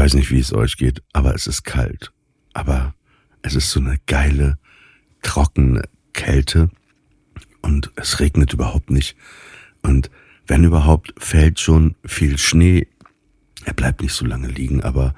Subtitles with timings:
[0.00, 2.10] weiß nicht, wie es euch geht, aber es ist kalt.
[2.54, 2.94] Aber
[3.42, 4.56] es ist so eine geile,
[5.20, 5.82] trockene
[6.14, 6.70] Kälte
[7.60, 9.14] und es regnet überhaupt nicht.
[9.82, 10.10] Und
[10.46, 12.88] wenn überhaupt, fällt schon viel Schnee.
[13.66, 15.14] Er bleibt nicht so lange liegen, aber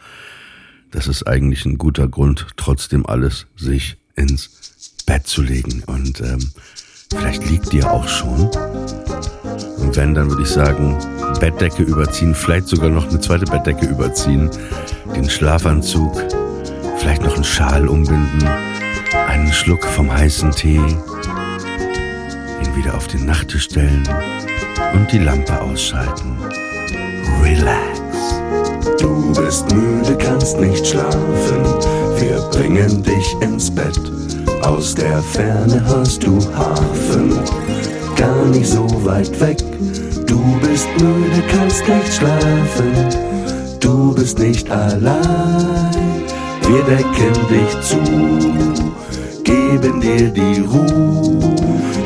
[0.91, 5.85] das ist eigentlich ein guter Grund, trotzdem alles sich ins Bett zu legen.
[5.85, 6.51] Und ähm,
[7.09, 8.51] vielleicht liegt ihr auch schon.
[9.79, 10.97] Und wenn, dann würde ich sagen,
[11.41, 14.51] Bettdecke überziehen, vielleicht sogar noch eine zweite Bettdecke überziehen,
[15.15, 16.23] den Schlafanzug,
[16.99, 18.45] vielleicht noch einen Schal umbinden,
[19.29, 24.09] einen Schluck vom heißen Tee, ihn wieder auf den Nachttisch stellen
[24.95, 26.39] und die Lampe ausschalten.
[27.43, 28.01] Relax.
[29.01, 31.65] Du bist müde, kannst nicht schlafen.
[32.19, 33.99] Wir bringen dich ins Bett.
[34.63, 37.33] Aus der Ferne hörst du Hafen,
[38.17, 39.59] gar nicht so weit weg.
[40.27, 42.93] Du bist müde, kannst nicht schlafen.
[43.81, 45.91] Du bist nicht allein.
[46.69, 47.99] Wir decken dich zu,
[49.43, 51.55] geben dir die Ruhe.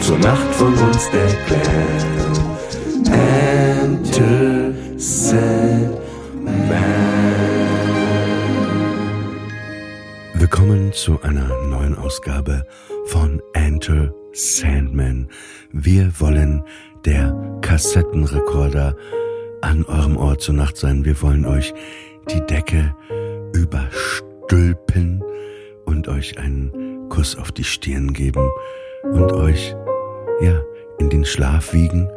[0.01, 2.17] Zur Nacht von uns der Clan.
[3.13, 4.73] Enter
[10.49, 12.65] Willkommen zu einer neuen Ausgabe
[13.07, 15.29] von Enter Sandman.
[15.73, 16.63] Wir wollen
[17.05, 18.95] der Kassettenrekorder
[19.61, 21.05] an eurem Ohr zur Nacht sein.
[21.05, 21.75] Wir wollen euch
[22.31, 22.95] die Decke
[23.57, 25.21] überstülpen
[25.85, 28.49] und euch einen Kuss auf die Stirn geben
[29.03, 29.75] und euch,
[30.43, 30.63] ja,
[31.01, 32.09] in den Schlaf wiegen.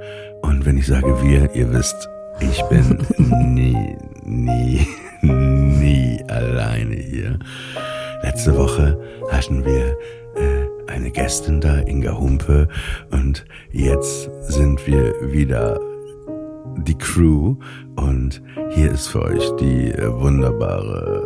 [0.43, 2.07] Und wenn ich sage wir, ihr wisst,
[2.41, 3.03] ich bin
[3.55, 4.87] nie, nie,
[5.23, 7.39] nie alleine hier.
[8.21, 8.99] Letzte Woche
[9.31, 9.97] hatten wir
[10.35, 12.67] äh, eine Gästin da, Inga Humpe,
[13.11, 15.79] und jetzt sind wir wieder
[16.85, 17.55] die Crew
[17.95, 21.25] und hier ist für euch die wunderbare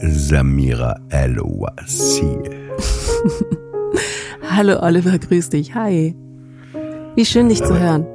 [0.00, 2.42] Samira El-Wazir.
[4.50, 5.74] Hallo Oliver, grüß dich.
[5.74, 6.14] Hi.
[7.14, 8.06] Wie schön dich zu hören.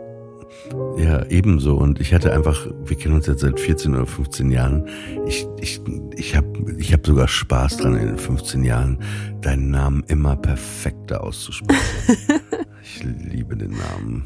[0.97, 1.75] Ja, ebenso.
[1.75, 4.87] Und ich hatte einfach, wir kennen uns jetzt seit 14 oder 15 Jahren.
[5.25, 5.81] Ich, ich,
[6.15, 8.99] ich habe ich hab sogar Spaß dran in den 15 Jahren,
[9.41, 11.81] deinen Namen immer perfekter auszusprechen.
[12.83, 14.25] ich liebe den Namen.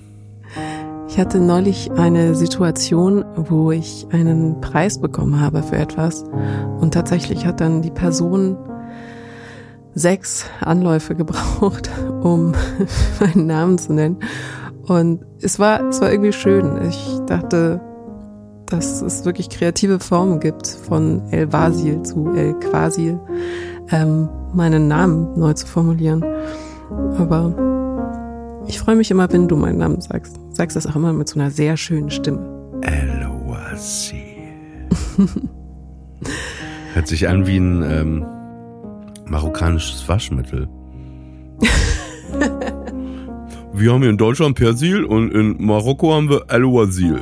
[1.10, 6.24] Ich hatte neulich eine Situation, wo ich einen Preis bekommen habe für etwas.
[6.80, 8.58] Und tatsächlich hat dann die Person
[9.96, 11.90] sechs Anläufe gebraucht,
[12.22, 12.54] um
[13.20, 14.20] meinen Namen zu nennen.
[14.88, 16.88] Und es war, es war irgendwie schön.
[16.88, 17.82] Ich dachte,
[18.68, 23.20] dass es wirklich kreative Formen gibt, von El Vasil zu El Quasil,
[23.92, 26.24] ähm, meinen Namen neu zu formulieren.
[27.18, 27.54] Aber
[28.68, 30.38] ich freue mich immer, wenn du meinen Namen sagst.
[30.52, 32.40] Sagst das auch immer mit so einer sehr schönen Stimme.
[32.82, 34.18] El Vasil.
[36.94, 38.26] Hört sich an wie ein ähm,
[39.26, 40.68] marokkanisches Waschmittel.
[43.80, 47.22] Wir haben hier in Deutschland Persil und in Marokko haben wir Al-Wazil.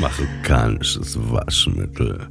[0.00, 2.26] Marokkanisches Waschmittel.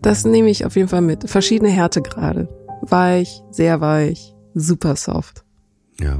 [0.00, 1.28] Das nehme ich auf jeden Fall mit.
[1.28, 2.48] Verschiedene Härtegrade.
[2.80, 5.44] Weich, sehr weich, super soft.
[6.00, 6.18] Ja,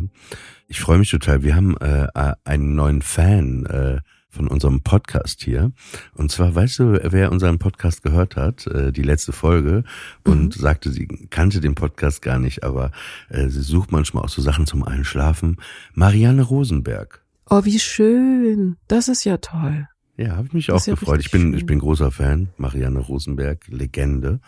[0.66, 1.42] ich freue mich total.
[1.42, 2.08] Wir haben äh,
[2.44, 5.72] einen neuen Fan äh, von unserem Podcast hier.
[6.14, 9.84] Und zwar, weißt du, wer unseren Podcast gehört hat, äh, die letzte Folge,
[10.24, 10.60] und mhm.
[10.60, 12.92] sagte, sie kannte den Podcast gar nicht, aber
[13.30, 15.56] äh, sie sucht manchmal auch so Sachen zum Einschlafen.
[15.94, 17.24] Marianne Rosenberg.
[17.48, 18.76] Oh, wie schön.
[18.88, 19.88] Das ist ja toll.
[20.16, 21.20] Ja, habe ich mich auch ja gefreut.
[21.20, 21.54] Ich bin, schön.
[21.54, 22.48] ich bin großer Fan.
[22.56, 24.40] Marianne Rosenberg, Legende.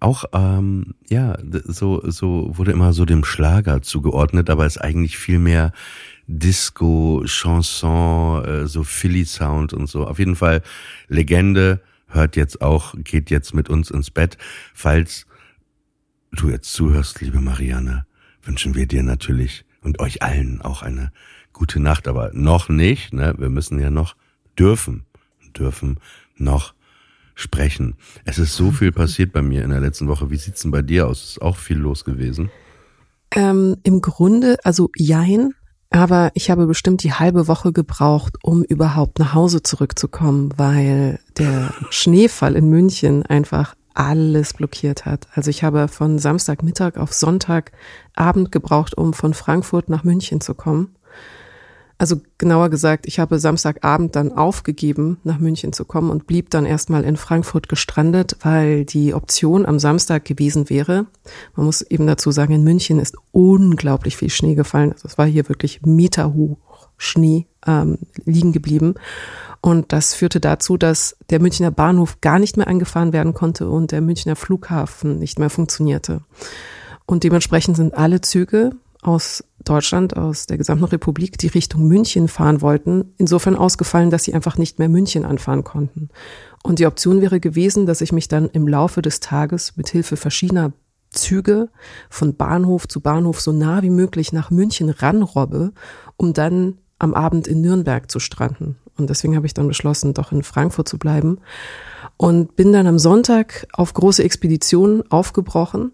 [0.00, 5.38] Auch, ähm, ja, so, so wurde immer so dem Schlager zugeordnet, aber ist eigentlich viel
[5.38, 5.72] mehr
[6.32, 10.06] Disco, Chanson, äh, so Philly Sound und so.
[10.06, 10.62] Auf jeden Fall
[11.08, 14.38] Legende, hört jetzt auch, geht jetzt mit uns ins Bett.
[14.72, 15.26] Falls
[16.32, 18.06] du jetzt zuhörst, liebe Marianne,
[18.42, 21.12] wünschen wir dir natürlich und euch allen auch eine
[21.52, 23.34] gute Nacht, aber noch nicht, ne?
[23.38, 24.14] Wir müssen ja noch
[24.56, 25.04] dürfen,
[25.56, 25.98] dürfen
[26.36, 26.74] noch
[27.34, 27.96] sprechen.
[28.24, 30.30] Es ist so viel passiert bei mir in der letzten Woche.
[30.30, 31.24] Wie sieht's denn bei dir aus?
[31.24, 32.50] Ist auch viel los gewesen?
[33.32, 35.54] Ähm, Im Grunde, also jein,
[35.90, 41.74] aber ich habe bestimmt die halbe Woche gebraucht, um überhaupt nach Hause zurückzukommen, weil der
[41.90, 45.26] Schneefall in München einfach alles blockiert hat.
[45.34, 50.94] Also ich habe von Samstagmittag auf Sonntagabend gebraucht, um von Frankfurt nach München zu kommen.
[52.00, 56.64] Also genauer gesagt, ich habe Samstagabend dann aufgegeben, nach München zu kommen und blieb dann
[56.64, 61.04] erstmal in Frankfurt gestrandet, weil die Option am Samstag gewesen wäre.
[61.56, 64.92] Man muss eben dazu sagen, in München ist unglaublich viel Schnee gefallen.
[64.92, 66.56] Also es war hier wirklich meterhoch
[66.96, 68.94] Schnee ähm, liegen geblieben.
[69.60, 73.92] Und das führte dazu, dass der Münchner Bahnhof gar nicht mehr angefahren werden konnte und
[73.92, 76.22] der Münchner Flughafen nicht mehr funktionierte.
[77.04, 78.70] Und dementsprechend sind alle Züge
[79.02, 84.34] aus Deutschland, aus der gesamten Republik, die Richtung München fahren wollten, insofern ausgefallen, dass sie
[84.34, 86.08] einfach nicht mehr München anfahren konnten.
[86.62, 90.16] Und die Option wäre gewesen, dass ich mich dann im Laufe des Tages mit Hilfe
[90.16, 90.72] verschiedener
[91.10, 91.70] Züge
[92.08, 95.72] von Bahnhof zu Bahnhof so nah wie möglich nach München ranrobbe,
[96.16, 98.76] um dann am Abend in Nürnberg zu stranden.
[98.96, 101.38] Und deswegen habe ich dann beschlossen, doch in Frankfurt zu bleiben
[102.16, 105.92] und bin dann am Sonntag auf große Expedition aufgebrochen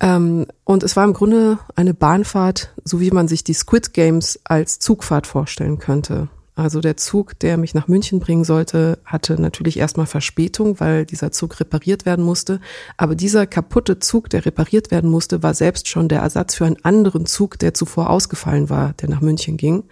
[0.00, 4.38] ähm, und es war im Grunde eine Bahnfahrt, so wie man sich die Squid Games
[4.44, 6.28] als Zugfahrt vorstellen könnte.
[6.54, 11.30] Also der Zug, der mich nach München bringen sollte, hatte natürlich erstmal Verspätung, weil dieser
[11.30, 12.60] Zug repariert werden musste.
[12.96, 16.84] Aber dieser kaputte Zug, der repariert werden musste, war selbst schon der Ersatz für einen
[16.84, 19.84] anderen Zug, der zuvor ausgefallen war, der nach München ging.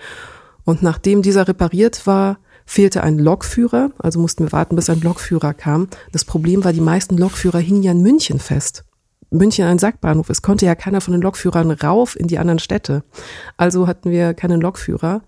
[0.65, 5.55] Und nachdem dieser repariert war, fehlte ein Lokführer, also mussten wir warten, bis ein Lokführer
[5.55, 5.87] kam.
[6.11, 8.86] Das Problem war, die meisten Lokführer hingen ja in München fest.
[9.31, 13.03] München ein Sackbahnhof Es konnte ja keiner von den Lokführern rauf in die anderen Städte.
[13.57, 15.23] Also hatten wir keinen Lokführer.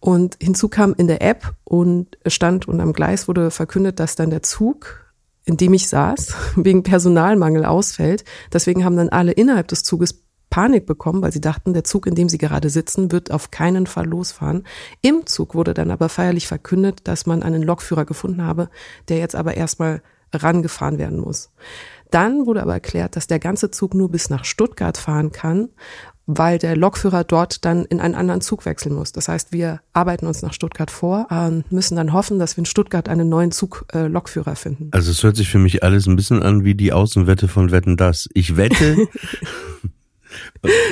[0.00, 4.30] Und hinzu kam in der App und stand und am Gleis wurde verkündet, dass dann
[4.30, 5.14] der Zug,
[5.44, 8.24] in dem ich saß, wegen Personalmangel ausfällt.
[8.52, 12.14] Deswegen haben dann alle innerhalb des Zuges Panik bekommen, weil sie dachten, der Zug, in
[12.14, 14.62] dem sie gerade sitzen, wird auf keinen Fall losfahren.
[15.02, 18.68] Im Zug wurde dann aber feierlich verkündet, dass man einen Lokführer gefunden habe,
[19.08, 20.00] der jetzt aber erstmal
[20.32, 21.50] rangefahren werden muss.
[22.14, 25.70] Dann wurde aber erklärt, dass der ganze Zug nur bis nach Stuttgart fahren kann,
[26.26, 29.10] weil der Lokführer dort dann in einen anderen Zug wechseln muss.
[29.10, 32.66] Das heißt, wir arbeiten uns nach Stuttgart vor und müssen dann hoffen, dass wir in
[32.66, 34.90] Stuttgart einen neuen Zug äh, Lokführer finden.
[34.92, 37.96] Also es hört sich für mich alles ein bisschen an wie die Außenwette von Wetten
[37.96, 38.28] das.
[38.32, 38.96] Ich wette.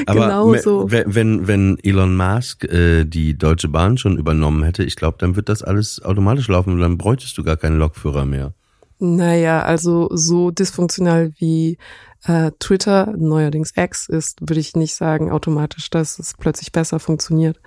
[0.07, 0.91] Aber genau so.
[0.91, 5.49] wenn, wenn Elon Musk äh, die Deutsche Bahn schon übernommen hätte, ich glaube, dann wird
[5.49, 8.55] das alles automatisch laufen und dann bräuchtest du gar keinen Lokführer mehr.
[9.05, 11.77] Naja, also so dysfunktional wie
[12.23, 17.61] äh, Twitter, neuerdings X ist, würde ich nicht sagen automatisch, dass es plötzlich besser funktioniert.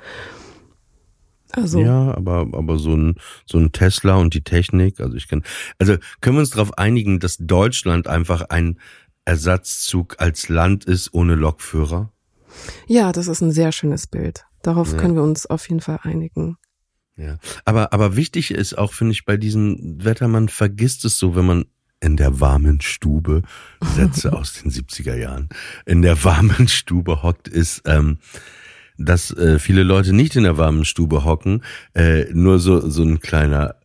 [1.52, 1.82] Also.
[1.82, 3.16] Ja, aber, aber so ein,
[3.46, 5.44] so ein Tesla und die Technik, also ich kann,
[5.78, 8.80] also können wir uns darauf einigen, dass Deutschland einfach ein
[9.26, 12.14] Ersatzzug als Land ist ohne Lokführer?
[12.88, 14.46] Ja, das ist ein sehr schönes Bild.
[14.62, 14.98] Darauf ja.
[14.98, 16.56] können wir uns auf jeden Fall einigen.
[17.18, 21.36] Ja, aber, aber wichtig ist auch, finde ich, bei diesem Wetter, man vergisst es so,
[21.36, 21.66] wenn man
[22.02, 23.42] in der warmen Stube,
[23.82, 25.50] Sätze aus den 70er Jahren,
[25.86, 28.18] in der warmen Stube hockt, ist, ähm,
[28.98, 31.64] dass äh, viele Leute nicht in der warmen Stube hocken,
[31.94, 33.76] äh, nur so, so ein kleiner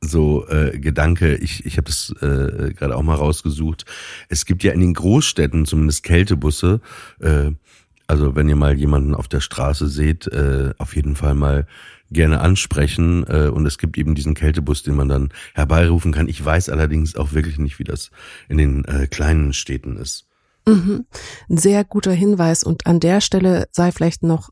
[0.00, 3.84] so äh, Gedanke, ich, ich habe das äh, gerade auch mal rausgesucht.
[4.28, 6.80] Es gibt ja in den Großstädten zumindest Kältebusse.
[7.20, 7.52] Äh,
[8.08, 11.66] also wenn ihr mal jemanden auf der Straße seht, äh, auf jeden Fall mal
[12.12, 13.24] gerne ansprechen.
[13.28, 16.28] Äh, und es gibt eben diesen Kältebus, den man dann herbeirufen kann.
[16.28, 18.10] Ich weiß allerdings auch wirklich nicht, wie das
[18.48, 20.26] in den äh, kleinen Städten ist.
[20.66, 21.06] Mhm.
[21.48, 22.62] Ein sehr guter Hinweis.
[22.62, 24.50] Und an der Stelle sei vielleicht noch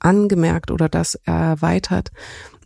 [0.00, 2.10] angemerkt oder das erweitert.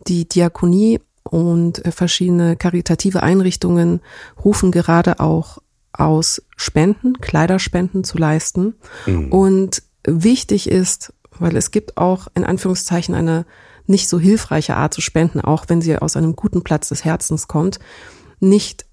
[0.07, 4.01] Die Diakonie und äh, verschiedene karitative Einrichtungen
[4.43, 5.59] rufen gerade auch
[5.93, 8.75] aus Spenden, Kleiderspenden zu leisten.
[9.05, 9.31] Mhm.
[9.31, 13.45] Und wichtig ist, weil es gibt auch in Anführungszeichen eine
[13.89, 17.47] nicht so hilfreiche Art zu spenden, auch wenn sie aus einem guten Platz des Herzens
[17.47, 17.79] kommt,
[18.39, 18.85] nicht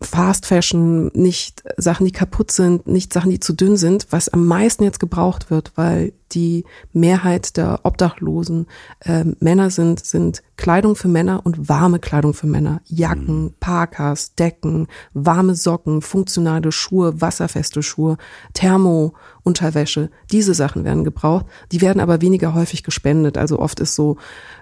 [0.00, 4.46] Fast Fashion, nicht Sachen, die kaputt sind, nicht Sachen, die zu dünn sind, was am
[4.46, 8.66] meisten jetzt gebraucht wird, weil die Mehrheit der Obdachlosen
[9.00, 12.80] äh, Männer sind, sind Kleidung für Männer und warme Kleidung für Männer.
[12.86, 13.54] Jacken, mhm.
[13.60, 18.16] Parkas, Decken, warme Socken, funktionale Schuhe, wasserfeste Schuhe,
[18.54, 20.10] Thermo-Unterwäsche.
[20.32, 21.46] Diese Sachen werden gebraucht.
[21.72, 23.38] Die werden aber weniger häufig gespendet.
[23.38, 24.16] Also oft ist so,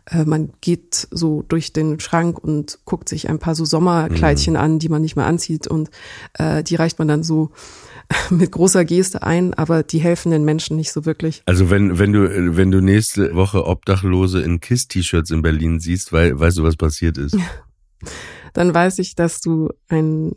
[0.06, 4.60] äh, man geht so durch den Schrank und guckt sich ein paar so Sommerkleidchen mhm.
[4.60, 5.90] an, die man nicht mehr anzieht und
[6.34, 7.50] äh, die reicht man dann so
[8.30, 11.42] mit großer Geste ein, aber die helfen den Menschen nicht so wirklich.
[11.46, 16.38] Also wenn, wenn du, wenn du nächste Woche Obdachlose in KISS-T-Shirts in Berlin siehst, weil,
[16.38, 17.36] weißt du, was passiert ist?
[18.52, 20.32] Dann weiß ich, dass du ein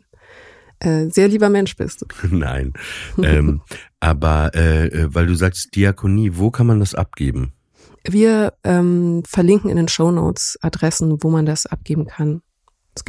[0.80, 2.04] äh, sehr lieber Mensch bist.
[2.30, 2.72] Nein.
[3.22, 3.62] ähm,
[4.00, 7.52] aber äh, äh, weil du sagst Diakonie, wo kann man das abgeben?
[8.04, 12.42] Wir ähm, verlinken in den Show Notes Adressen, wo man das abgeben kann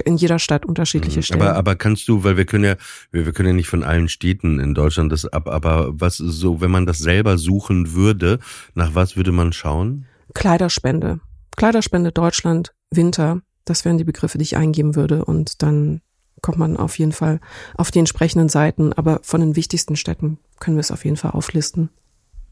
[0.04, 1.24] in jeder Stadt unterschiedliche mhm.
[1.24, 1.42] Stellen.
[1.42, 2.76] Aber, aber kannst du, weil wir können ja,
[3.12, 6.62] wir, wir können ja nicht von allen Städten in Deutschland das ab, aber was so,
[6.62, 8.40] wenn man das selber suchen würde,
[8.74, 10.06] nach was würde man schauen?
[10.34, 11.20] Kleiderspende.
[11.56, 13.42] Kleiderspende Deutschland, Winter.
[13.66, 16.02] Das wären die Begriffe, die ich eingeben würde und dann
[16.42, 17.40] kommt man auf jeden Fall
[17.76, 21.32] auf die entsprechenden Seiten, aber von den wichtigsten Städten können wir es auf jeden Fall
[21.32, 21.90] auflisten.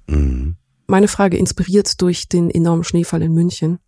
[0.08, 0.58] Mhm.
[0.88, 3.80] Meine Frage inspiriert durch den enormen Schneefall in München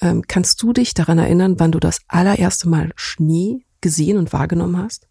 [0.00, 4.76] ähm, kannst du dich daran erinnern, wann du das allererste Mal Schnee gesehen und wahrgenommen
[4.76, 5.08] hast?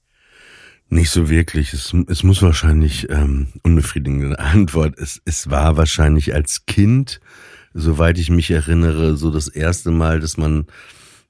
[0.90, 1.74] Nicht so wirklich.
[1.74, 4.98] Es, es muss wahrscheinlich ähm, unbefriedigende Antwort.
[4.98, 7.20] Es, es war wahrscheinlich als Kind,
[7.74, 10.68] soweit ich mich erinnere, so das erste Mal, dass man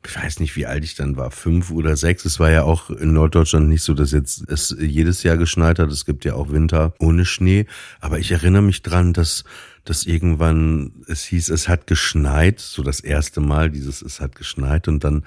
[0.07, 2.25] ich weiß nicht, wie alt ich dann war, fünf oder sechs.
[2.25, 5.91] Es war ja auch in Norddeutschland nicht so, dass jetzt es jedes Jahr geschneit hat.
[5.91, 7.65] Es gibt ja auch Winter ohne Schnee.
[7.99, 9.43] Aber ich erinnere mich dran, dass,
[9.85, 12.59] dass irgendwann es hieß, es hat geschneit.
[12.59, 14.87] So das erste Mal dieses, es hat geschneit.
[14.87, 15.23] Und dann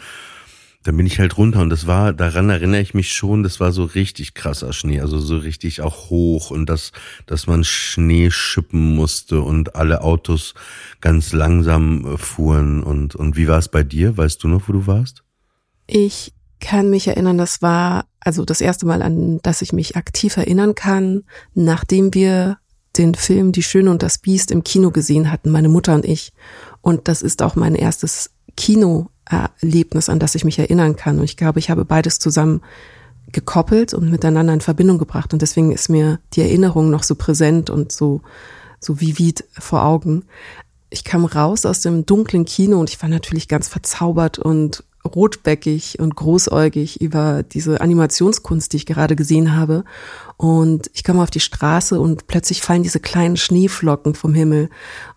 [0.85, 3.73] dann bin ich halt runter und das war, daran erinnere ich mich schon, das war
[3.73, 6.93] so richtig krasser Schnee, also so richtig auch hoch und dass,
[7.27, 10.55] dass man Schnee schippen musste und alle Autos
[11.01, 14.17] ganz langsam äh, fuhren und, und wie war es bei dir?
[14.17, 15.25] Weißt du noch, wo du warst?
[15.87, 20.37] Ich kann mich erinnern, das war also das erste Mal an, dass ich mich aktiv
[20.37, 21.25] erinnern kann,
[21.55, 22.59] nachdem wir
[22.99, 26.33] den Film Die Schöne und das Biest im Kino gesehen hatten, meine Mutter und ich.
[26.83, 31.19] Und das ist auch mein erstes Kino Erlebnis, an das ich mich erinnern kann.
[31.19, 32.63] Und ich glaube, ich habe beides zusammen
[33.33, 35.33] gekoppelt und miteinander in Verbindung gebracht.
[35.33, 38.23] Und deswegen ist mir die Erinnerung noch so präsent und so,
[38.81, 40.25] so vivid vor Augen.
[40.91, 45.99] Ich kam raus aus dem dunklen Kino und ich war natürlich ganz verzaubert und rotbäckig
[45.99, 49.85] und großäugig über diese Animationskunst, die ich gerade gesehen habe.
[50.37, 54.71] Und ich komme auf die Straße und plötzlich fallen diese kleinen Schneeflocken vom Himmel.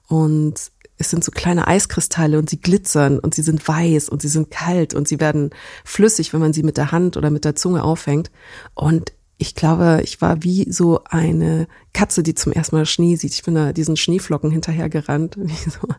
[0.07, 4.27] Und es sind so kleine Eiskristalle und sie glitzern und sie sind weiß und sie
[4.27, 5.49] sind kalt und sie werden
[5.83, 8.31] flüssig, wenn man sie mit der Hand oder mit der Zunge auffängt.
[8.75, 13.33] Und ich glaube, ich war wie so eine Katze, die zum ersten Mal Schnee sieht.
[13.33, 15.95] Ich bin da diesen Schneeflocken hinterhergerannt, wie so eine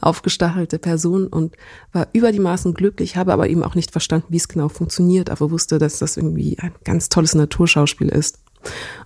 [0.00, 1.54] aufgestachelte Person und
[1.92, 5.28] war über die Maßen glücklich, habe aber eben auch nicht verstanden, wie es genau funktioniert,
[5.28, 8.38] aber wusste, dass das irgendwie ein ganz tolles Naturschauspiel ist.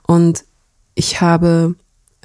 [0.07, 0.45] Und
[0.95, 1.75] ich habe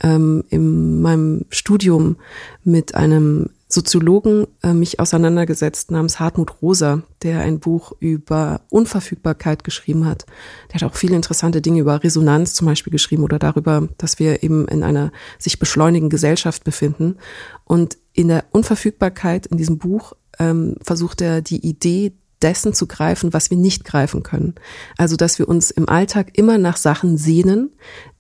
[0.04, 2.18] ähm, in meinem Studium
[2.64, 10.06] mit einem Soziologen äh, mich auseinandergesetzt namens Hartmut Rosa, der ein Buch über Unverfügbarkeit geschrieben
[10.06, 10.26] hat.
[10.70, 14.42] Der hat auch viele interessante Dinge über Resonanz zum Beispiel geschrieben oder darüber, dass wir
[14.44, 17.18] eben in einer sich beschleunigen Gesellschaft befinden.
[17.66, 23.34] Und in der Unverfügbarkeit in diesem Buch ähm, versucht er die Idee dessen zu greifen,
[23.34, 24.56] was wir nicht greifen können.
[24.98, 27.72] Also, dass wir uns im Alltag immer nach Sachen sehnen,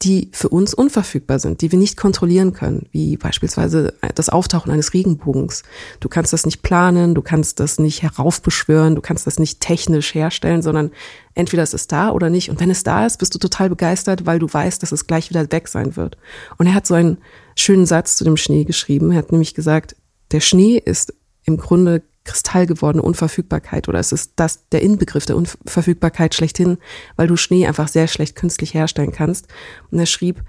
[0.01, 4.93] die für uns unverfügbar sind, die wir nicht kontrollieren können, wie beispielsweise das Auftauchen eines
[4.93, 5.63] Regenbogens.
[5.99, 10.13] Du kannst das nicht planen, du kannst das nicht heraufbeschwören, du kannst das nicht technisch
[10.13, 10.91] herstellen, sondern
[11.35, 12.49] entweder es ist da oder nicht.
[12.49, 15.29] Und wenn es da ist, bist du total begeistert, weil du weißt, dass es gleich
[15.29, 16.17] wieder weg sein wird.
[16.57, 17.19] Und er hat so einen
[17.55, 19.11] schönen Satz zu dem Schnee geschrieben.
[19.11, 19.95] Er hat nämlich gesagt,
[20.31, 21.13] der Schnee ist
[21.45, 26.77] im Grunde Kristall gewordene Unverfügbarkeit oder es ist das der Inbegriff der Unverfügbarkeit schlechthin,
[27.15, 29.47] weil du Schnee einfach sehr schlecht künstlich herstellen kannst.
[29.89, 30.43] Und er schrieb,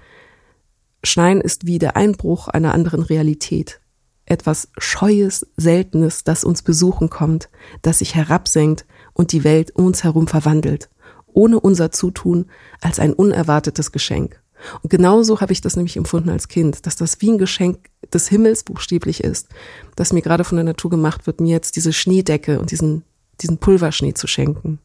[1.03, 3.79] Schneien ist wie der Einbruch einer anderen Realität.
[4.25, 7.49] Etwas Scheues, Seltenes, das uns besuchen kommt,
[7.81, 10.89] das sich herabsenkt und die Welt um uns herum verwandelt,
[11.25, 12.45] ohne unser Zutun
[12.81, 14.41] als ein unerwartetes Geschenk.
[14.81, 18.27] Und genauso habe ich das nämlich empfunden als Kind, dass das wie ein Geschenk des
[18.27, 19.49] Himmels buchstäblich ist,
[19.95, 23.03] das mir gerade von der Natur gemacht wird, mir jetzt diese Schneedecke und diesen,
[23.41, 24.79] diesen Pulverschnee zu schenken.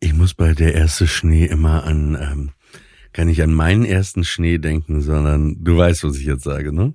[0.00, 2.50] Ich muss bei der erste Schnee immer an, ähm,
[3.12, 6.94] kann ich an meinen ersten Schnee denken, sondern du weißt, was ich jetzt sage, ne?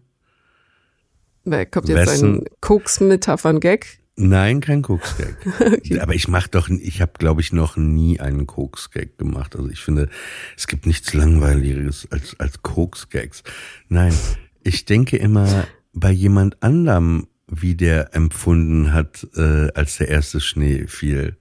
[1.65, 2.39] Kommt jetzt Wessen?
[2.39, 3.99] ein Koks-Metaphern-Gag?
[4.21, 5.37] Nein, kein Koksgag.
[5.59, 5.99] okay.
[6.01, 9.55] Aber ich mache doch, ich habe, glaube ich, noch nie einen Koksgag gemacht.
[9.55, 10.09] Also ich finde,
[10.57, 13.43] es gibt nichts langweiligeres als als Koksgags.
[13.87, 14.13] Nein,
[14.61, 20.87] ich denke immer bei jemand anderem, wie der empfunden hat, äh, als der erste Schnee
[20.87, 21.37] fiel.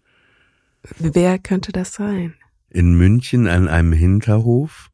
[1.01, 2.35] Wer könnte das sein?
[2.71, 4.91] In München an einem Hinterhof.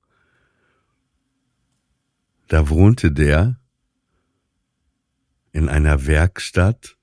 [2.49, 3.61] Da wohnte der
[5.53, 6.94] in einer Werkstatt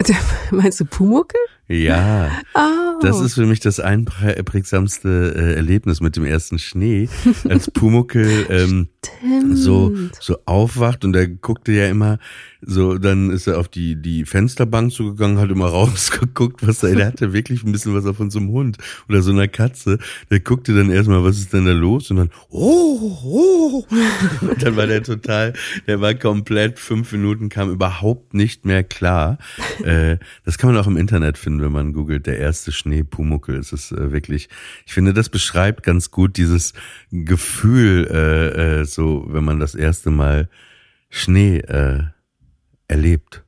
[0.50, 1.40] Meinst du Pumuckel?
[1.68, 3.00] Ja, oh.
[3.02, 7.08] das ist für mich das einprägsamste äh, Erlebnis mit dem ersten Schnee,
[7.48, 8.88] als Pumuckel ähm,
[9.52, 12.18] so so aufwacht und er guckte ja immer
[12.68, 17.06] so, dann ist er auf die die Fensterbank zugegangen, hat immer rausgeguckt, was da, der
[17.06, 19.98] hatte wirklich ein bisschen was auf unserem Hund oder so einer Katze.
[20.30, 23.84] Der guckte dann erstmal, was ist denn da los und dann oh oh
[24.40, 25.52] und dann war der total,
[25.86, 29.38] der war komplett fünf Minuten kam überhaupt nicht mehr klar.
[29.84, 33.56] Äh, das kann man auch im Internet finden, wenn man googelt, der erste Schnee Pumuckel.
[33.56, 34.48] Es ist äh, wirklich,
[34.84, 36.72] ich finde, das beschreibt ganz gut dieses
[37.10, 40.48] Gefühl, äh, äh, so, wenn man das erste Mal
[41.08, 42.04] Schnee äh,
[42.88, 43.44] erlebt.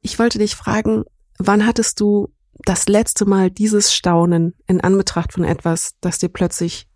[0.00, 1.04] Ich wollte dich fragen,
[1.38, 2.32] wann hattest du
[2.64, 6.88] das letzte Mal dieses Staunen in Anbetracht von etwas, das dir plötzlich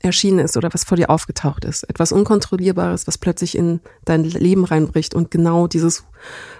[0.00, 1.84] erschienen ist oder was vor dir aufgetaucht ist.
[1.84, 6.04] Etwas Unkontrollierbares, was plötzlich in dein Leben reinbricht und genau dieses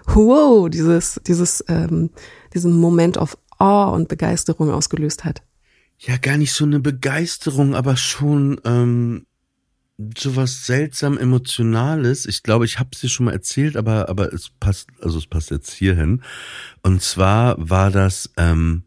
[0.07, 2.11] Wow, dieses, dieses, ähm,
[2.57, 5.43] diesen Moment of Awe und Begeisterung ausgelöst hat.
[5.99, 9.27] Ja, gar nicht so eine Begeisterung, aber schon ähm,
[10.17, 12.27] sowas seltsam Emotionales.
[12.27, 15.27] Ich glaube, ich habe es dir schon mal erzählt, aber aber es passt, also es
[15.27, 16.23] passt jetzt hierhin.
[16.83, 18.85] Und zwar war das, ähm,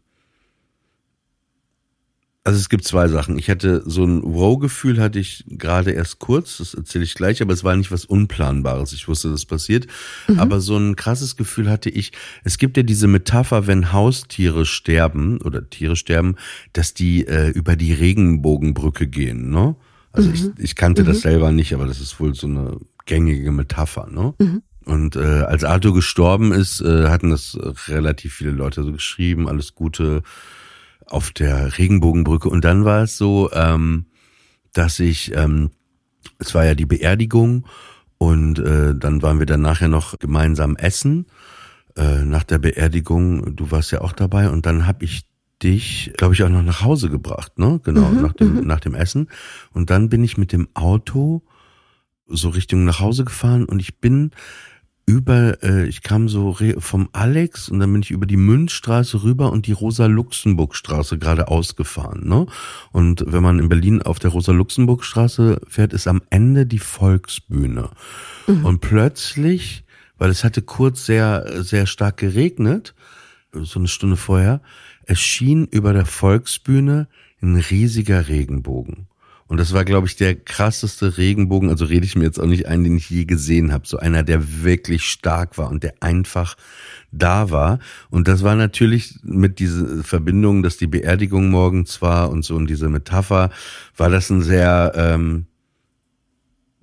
[2.50, 3.38] also es gibt zwei Sachen.
[3.38, 7.54] Ich hatte so ein Wow-Gefühl, hatte ich gerade erst kurz, das erzähle ich gleich, aber
[7.54, 8.92] es war nicht was Unplanbares.
[8.92, 9.86] Ich wusste, das passiert.
[10.28, 10.40] Mhm.
[10.40, 12.12] Aber so ein krasses Gefühl hatte ich.
[12.44, 16.38] Es gibt ja diese Metapher, wenn Haustiere sterben oder Tiere sterben,
[16.74, 19.76] dass die äh, über die Regenbogenbrücke gehen, ne?
[20.12, 20.34] Also mhm.
[20.34, 21.08] ich, ich kannte mhm.
[21.08, 24.34] das selber nicht, aber das ist wohl so eine gängige Metapher, ne?
[24.40, 24.64] Mhm.
[24.86, 27.56] Und äh, als Arthur gestorben ist, äh, hatten das
[27.88, 30.24] relativ viele Leute so geschrieben, alles Gute
[31.12, 32.50] auf der Regenbogenbrücke.
[32.50, 34.06] Und dann war es so, ähm,
[34.74, 35.72] dass ich, ähm,
[36.38, 37.66] es war ja die Beerdigung
[38.18, 41.26] und äh, dann waren wir dann nachher noch gemeinsam essen
[41.96, 43.56] äh, nach der Beerdigung.
[43.56, 45.24] Du warst ja auch dabei und dann habe ich
[45.64, 47.80] dich, glaube ich, auch noch nach Hause gebracht, ne?
[47.84, 48.68] Genau, mhm, nach dem mhm.
[48.68, 49.28] nach dem Essen.
[49.74, 51.44] Und dann bin ich mit dem Auto
[52.28, 54.32] so Richtung nach Hause gefahren und ich bin
[55.10, 59.52] über, äh, ich kam so vom Alex und dann bin ich über die Münzstraße rüber
[59.52, 62.28] und die Rosa-Luxemburg-Straße gerade ausgefahren.
[62.28, 62.46] Ne?
[62.92, 67.90] Und wenn man in Berlin auf der Rosa-Luxemburg-Straße fährt, ist am Ende die Volksbühne.
[68.46, 68.66] Mhm.
[68.66, 69.84] Und plötzlich,
[70.20, 72.94] weil es hatte kurz sehr, sehr stark geregnet,
[73.52, 74.62] so eine Stunde vorher,
[75.06, 77.08] erschien über der Volksbühne
[77.42, 79.08] ein riesiger Regenbogen.
[79.50, 82.68] Und das war, glaube ich, der krasseste Regenbogen, also rede ich mir jetzt auch nicht
[82.68, 83.88] ein, den ich je gesehen habe.
[83.88, 86.56] So einer, der wirklich stark war und der einfach
[87.12, 87.80] da war.
[88.12, 92.70] Und das war natürlich mit dieser Verbindung, dass die Beerdigung morgens war und so und
[92.70, 93.50] diese Metapher,
[93.98, 95.48] war das ein sehr ähm,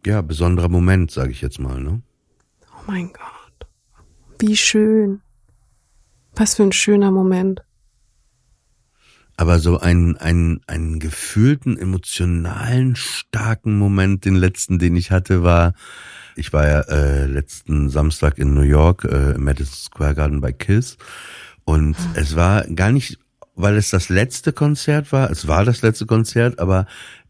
[0.05, 1.81] ja besonderer Moment, sage ich jetzt mal.
[1.81, 2.03] Ne?
[2.73, 3.69] Oh mein Gott,
[4.41, 5.21] wie schön.
[6.35, 7.63] Was für ein schöner Moment
[9.37, 15.75] aber so einen, einen, einen gefühlten, emotionalen, starken Moment, den letzten, den ich hatte, war,
[16.37, 20.53] ich war ja äh, letzten Samstag in New York, äh, im Madison Square Garden bei
[20.53, 20.97] Kiss.
[21.65, 22.15] Und mhm.
[22.15, 23.19] es war gar nicht,
[23.55, 26.87] weil es das letzte Konzert war, es war das letzte Konzert, aber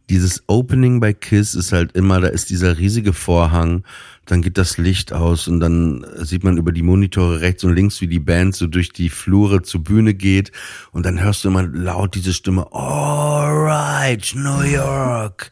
[0.09, 3.85] dieses Opening bei Kiss ist halt immer, da ist dieser riesige Vorhang,
[4.25, 8.01] dann geht das Licht aus und dann sieht man über die Monitore rechts und links,
[8.01, 10.53] wie die Band so durch die Flure zur Bühne geht
[10.92, 15.51] und dann hörst du immer laut diese Stimme, alright, New York,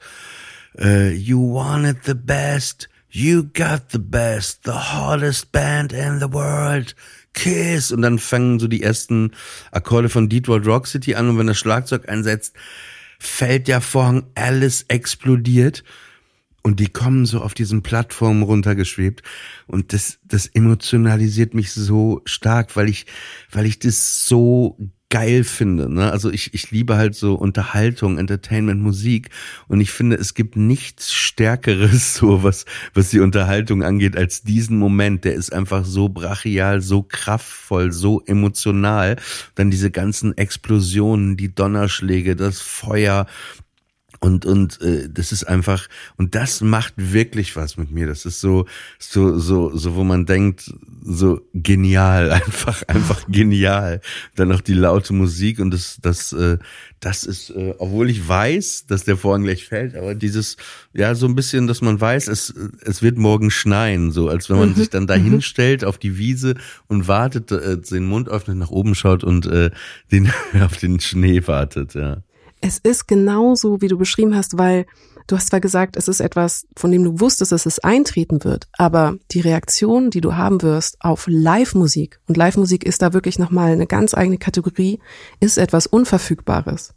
[0.81, 6.95] uh, you wanted the best, you got the best, the hottest band in the world,
[7.33, 7.90] Kiss.
[7.90, 9.33] Und dann fangen so die ersten
[9.73, 12.55] Akkorde von Detroit Rock City an und wenn das Schlagzeug einsetzt,
[13.27, 15.85] fällt der Vorhang, alles explodiert.
[16.63, 19.23] Und die kommen so auf diesen Plattformen runtergeschwebt.
[19.67, 23.05] Und das das emotionalisiert mich so stark, weil ich
[23.51, 24.79] weil ich das so
[25.14, 25.88] geil finde.
[25.88, 26.11] Ne?
[26.11, 29.31] Also ich, ich liebe halt so Unterhaltung, Entertainment, Musik
[29.68, 34.77] und ich finde, es gibt nichts Stärkeres, so was, was die Unterhaltung angeht, als diesen
[34.77, 35.24] Moment.
[35.24, 39.14] Der ist einfach so brachial, so kraftvoll, so emotional.
[39.55, 43.27] Dann diese ganzen Explosionen, die Donnerschläge, das Feuer,
[44.25, 48.07] und und äh, das ist einfach und das macht wirklich was mit mir.
[48.07, 48.65] Das ist so
[48.99, 54.01] so so so, wo man denkt, so genial, einfach einfach genial.
[54.35, 56.57] Dann noch die laute Musik und das das äh,
[57.01, 60.57] das ist, äh, obwohl ich weiß, dass der Vorhang gleich fällt, aber dieses
[60.95, 64.57] ja so ein bisschen, dass man weiß, es es wird morgen schneien, so als wenn
[64.57, 64.77] man mhm.
[64.77, 65.41] sich dann dahin mhm.
[65.43, 66.55] stellt auf die Wiese
[66.87, 69.71] und wartet, äh, den Mund öffnet, nach oben schaut und äh,
[70.11, 70.33] den
[70.65, 72.23] auf den Schnee wartet, ja.
[72.66, 74.87] Es ist genauso, wie du beschrieben hast, weil
[75.27, 78.68] du hast zwar gesagt, es ist etwas, von dem du wusstest, dass es eintreten wird,
[78.79, 83.72] aber die Reaktion, die du haben wirst auf Live-Musik, und Live-Musik ist da wirklich nochmal
[83.72, 84.98] eine ganz eigene Kategorie,
[85.40, 86.94] ist etwas Unverfügbares.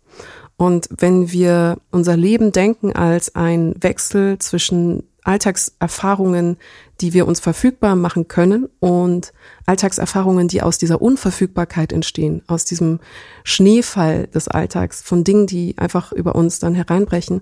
[0.55, 6.57] Und wenn wir unser Leben denken als ein Wechsel zwischen Alltagserfahrungen,
[7.01, 9.33] die wir uns verfügbar machen können und
[9.65, 12.99] Alltagserfahrungen, die aus dieser Unverfügbarkeit entstehen, aus diesem
[13.43, 17.41] Schneefall des Alltags, von Dingen, die einfach über uns dann hereinbrechen,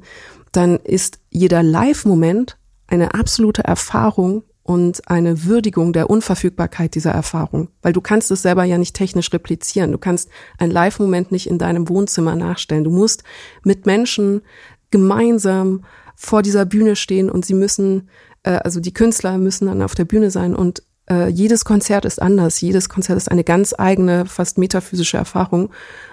[0.51, 7.93] dann ist jeder Live-Moment eine absolute Erfahrung und eine Würdigung der Unverfügbarkeit dieser Erfahrung, weil
[7.93, 9.91] du kannst es selber ja nicht technisch replizieren.
[9.91, 12.83] Du kannst einen Live-Moment nicht in deinem Wohnzimmer nachstellen.
[12.83, 13.23] Du musst
[13.63, 14.41] mit Menschen
[14.89, 15.83] gemeinsam
[16.15, 18.09] vor dieser Bühne stehen und sie müssen,
[18.43, 22.21] äh, also die Künstler müssen dann auf der Bühne sein und äh, jedes Konzert ist
[22.21, 22.61] anders.
[22.61, 25.69] Jedes Konzert ist eine ganz eigene, fast metaphysische Erfahrung.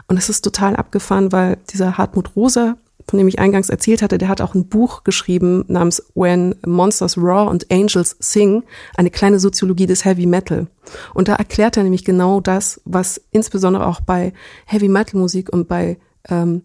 [0.07, 2.77] Und es ist total abgefahren, weil dieser Hartmut Rosa
[3.09, 7.19] von dem ich eingangs erzählt hatte, der hat auch ein Buch geschrieben namens When Monsters
[7.19, 8.65] Roar and Angels Sing,
[8.97, 10.67] eine kleine Soziologie des Heavy Metal.
[11.15, 14.33] Und da erklärt er nämlich genau das, was insbesondere auch bei
[14.67, 16.63] Heavy Metal Musik und bei ähm,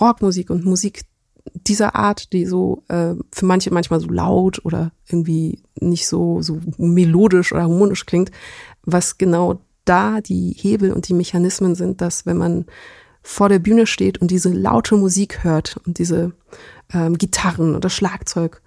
[0.00, 1.02] Rockmusik und Musik
[1.54, 6.60] dieser Art, die so äh, für manche manchmal so laut oder irgendwie nicht so so
[6.78, 8.30] melodisch oder harmonisch klingt,
[8.84, 12.66] was genau da die Hebel und die Mechanismen sind, dass wenn man
[13.22, 16.32] vor der Bühne steht und diese laute Musik hört und diese
[16.92, 18.60] ähm, Gitarren oder Schlagzeug,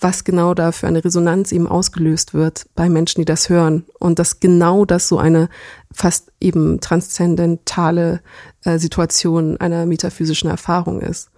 [0.00, 3.84] was genau da für eine Resonanz eben ausgelöst wird bei Menschen, die das hören.
[3.98, 5.48] Und dass genau das so eine
[5.92, 8.20] fast eben transzendentale
[8.64, 11.30] äh, Situation einer metaphysischen Erfahrung ist.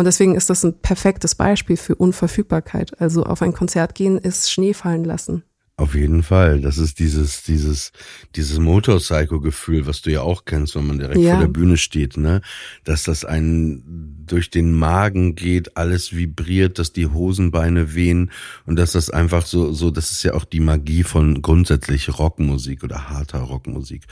[0.00, 2.98] Und deswegen ist das ein perfektes Beispiel für Unverfügbarkeit.
[3.02, 5.44] Also auf ein Konzert gehen ist Schnee fallen lassen.
[5.80, 6.60] Auf jeden Fall.
[6.60, 7.92] Das ist dieses, dieses,
[8.36, 11.30] dieses Motorcycle-Gefühl, was du ja auch kennst, wenn man direkt ja.
[11.32, 12.42] vor der Bühne steht, ne?
[12.84, 18.30] Dass das einen durch den Magen geht, alles vibriert, dass die Hosenbeine wehen
[18.66, 22.84] und dass das einfach so, so, das ist ja auch die Magie von grundsätzlich Rockmusik
[22.84, 24.02] oder harter Rockmusik,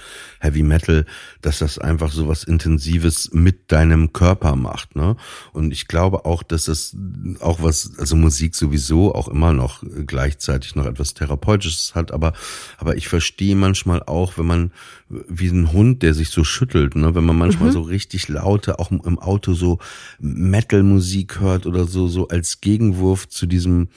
[0.41, 1.05] Heavy Metal,
[1.43, 5.17] dass das einfach so was Intensives mit deinem Körper macht, ne?
[5.53, 6.97] Und ich glaube auch, dass das
[7.41, 11.13] auch was, also Musik sowieso auch immer noch gleichzeitig noch etwas
[11.59, 12.33] Therapeutisches hat, aber,
[12.79, 14.73] aber ich verstehe manchmal auch, wenn man
[15.09, 17.15] wie ein Hund, der sich so schüttelt, ne?
[17.15, 17.73] wenn man manchmal mhm.
[17.73, 19.79] so richtig laute, auch im Auto so
[20.21, 23.89] Metal-Musik hört oder so, so als Gegenwurf zu diesem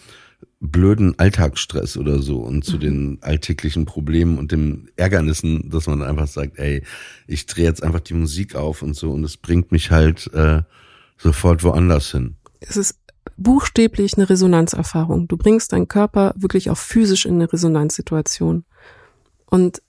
[0.60, 2.80] blöden Alltagsstress oder so und zu mhm.
[2.80, 6.84] den alltäglichen Problemen und den Ärgernissen, dass man einfach sagt, ey,
[7.28, 10.62] ich drehe jetzt einfach die Musik auf und so und es bringt mich halt äh,
[11.17, 12.36] sofort woanders hin.
[12.60, 13.00] Es ist
[13.38, 15.28] buchstäblich eine Resonanzerfahrung.
[15.28, 18.66] Du bringst deinen Körper wirklich auch physisch in eine Resonanzsituation.
[19.46, 19.82] Und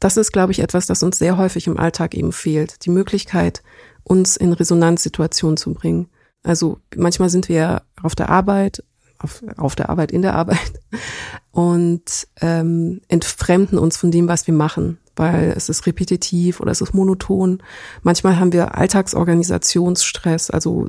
[0.00, 2.84] das ist, glaube ich, etwas, das uns sehr häufig im Alltag eben fehlt.
[2.84, 3.62] Die Möglichkeit,
[4.02, 6.08] uns in Resonanzsituationen zu bringen.
[6.42, 8.84] Also manchmal sind wir auf der Arbeit,
[9.18, 10.80] auf, auf der Arbeit, in der Arbeit
[11.52, 16.80] und ähm, entfremden uns von dem, was wir machen weil es ist repetitiv oder es
[16.80, 17.62] ist monoton.
[18.02, 20.50] Manchmal haben wir Alltagsorganisationsstress.
[20.50, 20.88] Also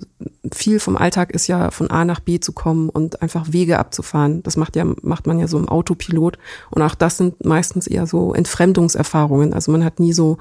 [0.52, 4.42] viel vom Alltag ist ja von A nach B zu kommen und einfach Wege abzufahren.
[4.44, 6.38] Das macht ja, macht man ja so im Autopilot.
[6.72, 9.54] Und auch das sind meistens eher so Entfremdungserfahrungen.
[9.54, 10.38] Also man hat nie so,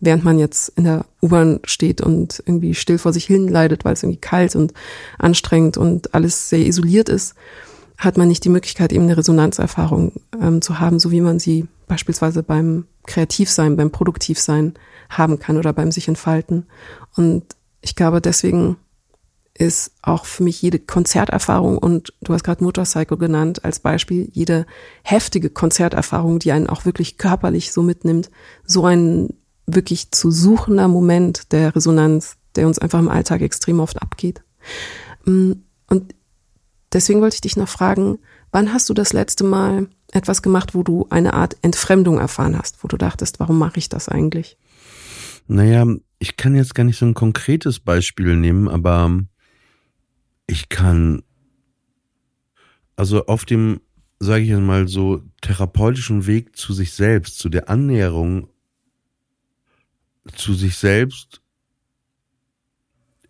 [0.00, 3.92] während man jetzt in der U-Bahn steht und irgendwie still vor sich hin leidet, weil
[3.92, 4.72] es irgendwie kalt und
[5.18, 7.34] anstrengend und alles sehr isoliert ist,
[7.98, 11.66] hat man nicht die Möglichkeit, eben eine Resonanzerfahrung ähm, zu haben, so wie man sie
[11.88, 14.74] beispielsweise beim Kreativsein, beim Produktivsein
[15.08, 16.66] haben kann oder beim sich entfalten.
[17.16, 17.44] Und
[17.80, 18.76] ich glaube, deswegen
[19.54, 24.66] ist auch für mich jede Konzerterfahrung und du hast gerade Motorcycle genannt als Beispiel, jede
[25.02, 28.30] heftige Konzerterfahrung, die einen auch wirklich körperlich so mitnimmt,
[28.64, 29.30] so ein
[29.66, 34.42] wirklich zu suchender Moment der Resonanz, der uns einfach im Alltag extrem oft abgeht.
[35.24, 35.52] Mm,
[35.88, 36.14] und
[36.92, 38.18] deswegen wollte ich dich noch fragen,
[38.52, 42.82] wann hast du das letzte Mal etwas gemacht, wo du eine Art Entfremdung erfahren hast,
[42.82, 44.56] wo du dachtest, warum mache ich das eigentlich?
[45.46, 45.86] Naja,
[46.18, 49.20] ich kann jetzt gar nicht so ein konkretes Beispiel nehmen, aber
[50.46, 51.22] ich kann,
[52.96, 53.80] also auf dem,
[54.18, 58.48] sage ich mal so, therapeutischen Weg zu sich selbst, zu der Annäherung
[60.34, 61.40] zu sich selbst,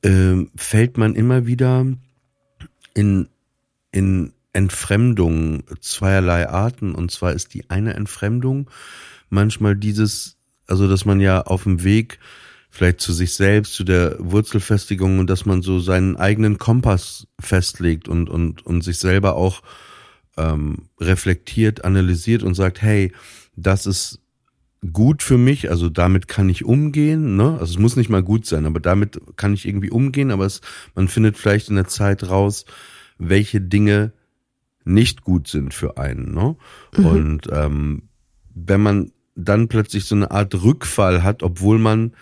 [0.03, 1.87] äh, fällt man immer wieder
[2.95, 3.29] in,
[3.93, 6.95] in Entfremdung zweierlei Arten.
[6.95, 8.69] Und zwar ist die eine Entfremdung
[9.31, 12.19] manchmal dieses, also dass man ja auf dem Weg
[12.71, 18.09] vielleicht zu sich selbst, zu der Wurzelfestigung und dass man so seinen eigenen Kompass festlegt
[18.09, 19.63] und, und, und sich selber auch
[20.37, 23.13] ähm, reflektiert, analysiert und sagt, hey,
[23.57, 24.21] das ist
[24.93, 27.57] gut für mich, also damit kann ich umgehen, ne?
[27.59, 30.61] Also es muss nicht mal gut sein, aber damit kann ich irgendwie umgehen, aber es,
[30.95, 32.65] man findet vielleicht in der Zeit raus,
[33.19, 34.13] welche Dinge
[34.89, 36.35] nicht gut sind für einen.
[36.35, 36.57] Ne?
[36.97, 37.07] Mhm.
[37.07, 38.03] Und ähm,
[38.55, 42.15] wenn man dann plötzlich so eine Art Rückfall hat, obwohl man,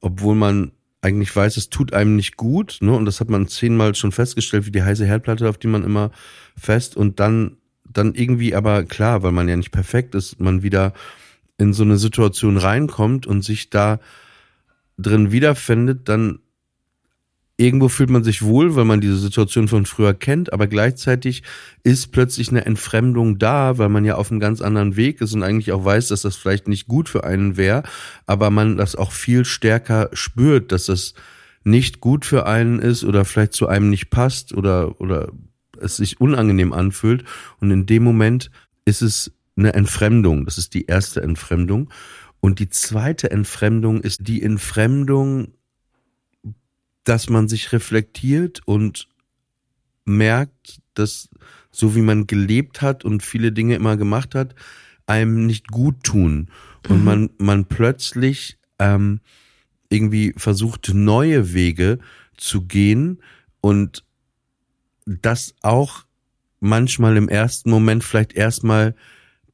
[0.00, 2.92] obwohl man eigentlich weiß, es tut einem nicht gut, ne?
[2.92, 6.12] Und das hat man zehnmal schon festgestellt, wie die heiße Herdplatte, auf die man immer
[6.56, 7.56] fest und dann,
[7.90, 10.94] dann irgendwie aber klar, weil man ja nicht perfekt ist, man wieder
[11.58, 13.98] in so eine Situation reinkommt und sich da
[14.96, 16.38] drin wiederfindet, dann
[17.62, 21.44] irgendwo fühlt man sich wohl, weil man diese Situation von früher kennt, aber gleichzeitig
[21.84, 25.44] ist plötzlich eine Entfremdung da, weil man ja auf einem ganz anderen Weg ist und
[25.44, 27.84] eigentlich auch weiß, dass das vielleicht nicht gut für einen wäre,
[28.26, 31.14] aber man das auch viel stärker spürt, dass das
[31.62, 35.30] nicht gut für einen ist oder vielleicht zu einem nicht passt oder, oder
[35.80, 37.24] es sich unangenehm anfühlt.
[37.60, 38.50] Und in dem Moment
[38.84, 40.44] ist es eine Entfremdung.
[40.44, 41.90] Das ist die erste Entfremdung.
[42.40, 45.52] Und die zweite Entfremdung ist die Entfremdung
[47.04, 49.08] dass man sich reflektiert und
[50.04, 51.28] merkt, dass
[51.70, 54.54] so wie man gelebt hat und viele Dinge immer gemacht hat,
[55.06, 56.48] einem nicht gut tun.
[56.88, 57.04] Und mhm.
[57.04, 59.20] man, man plötzlich ähm,
[59.88, 61.98] irgendwie versucht, neue Wege
[62.36, 63.22] zu gehen
[63.60, 64.04] und
[65.06, 66.04] das auch
[66.60, 68.94] manchmal im ersten Moment vielleicht erstmal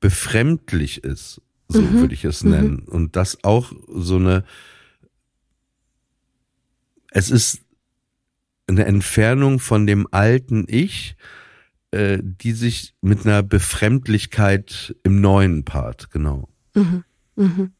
[0.01, 2.01] befremdlich ist, so mhm.
[2.01, 2.83] würde ich es nennen.
[2.87, 2.93] Mhm.
[2.93, 4.45] Und das auch so eine,
[7.11, 7.61] es ist
[8.67, 11.17] eine Entfernung von dem alten Ich,
[11.91, 16.49] äh, die sich mit einer Befremdlichkeit im neuen Part, genau.
[16.75, 17.05] Mhm.
[17.37, 17.73] Mhm.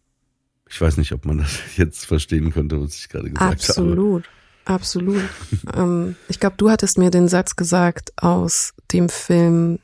[0.69, 4.25] Ich weiß nicht, ob man das jetzt verstehen konnte, was ich gerade gesagt Absolut.
[4.25, 4.75] habe.
[4.75, 5.23] Absolut.
[5.75, 9.79] ähm, ich glaube, du hattest mir den Satz gesagt aus dem Film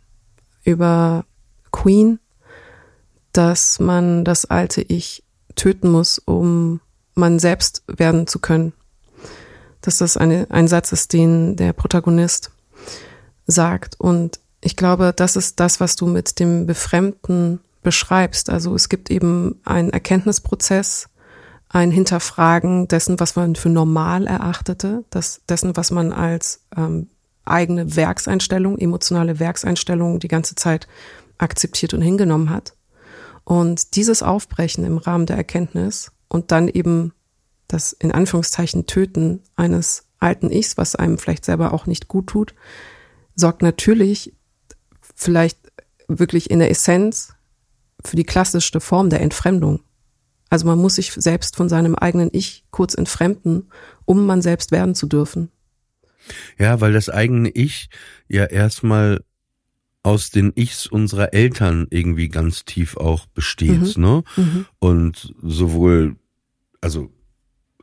[0.65, 1.25] über
[1.71, 2.19] Queen,
[3.33, 6.81] dass man das alte Ich töten muss, um
[7.15, 8.73] man selbst werden zu können.
[9.85, 12.51] Dass das eine, ein Satz ist, den der Protagonist
[13.47, 14.01] sagt.
[14.01, 18.49] Und ich glaube, das ist das, was du mit dem Befremden beschreibst.
[18.49, 21.09] Also es gibt eben einen Erkenntnisprozess,
[21.69, 27.09] ein Hinterfragen dessen, was man für normal erachtete, das, dessen, was man als ähm,
[27.45, 30.89] eigene Werkseinstellung, emotionale Werkseinstellung die ganze Zeit
[31.37, 32.75] akzeptiert und hingenommen hat.
[33.45, 37.13] Und dieses Aufbrechen im Rahmen der Erkenntnis und dann eben
[37.69, 42.55] das in Anführungszeichen Töten eines alten Ichs, was einem vielleicht selber auch nicht gut tut,
[43.35, 44.35] sorgt natürlich
[45.15, 45.59] vielleicht
[46.09, 47.35] wirklich in der Essenz
[48.05, 49.81] für die klassischste Form der Entfremdung.
[50.51, 53.71] Also man muss sich selbst von seinem eigenen Ich kurz entfremden,
[54.05, 55.51] um man selbst werden zu dürfen.
[56.59, 57.89] Ja, weil das eigene Ich
[58.29, 59.25] ja erstmal
[60.03, 64.03] aus den Ichs unserer Eltern irgendwie ganz tief auch besteht, mhm.
[64.03, 64.25] ne?
[64.37, 64.67] Mhm.
[64.79, 66.17] Und sowohl,
[66.81, 67.11] also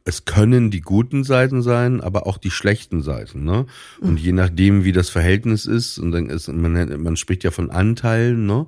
[0.03, 3.65] es können die guten Seiten sein, aber auch die schlechten Seiten, ne?
[3.99, 7.69] Und je nachdem, wie das Verhältnis ist, und dann ist, man, man spricht ja von
[7.69, 8.65] Anteilen, ne?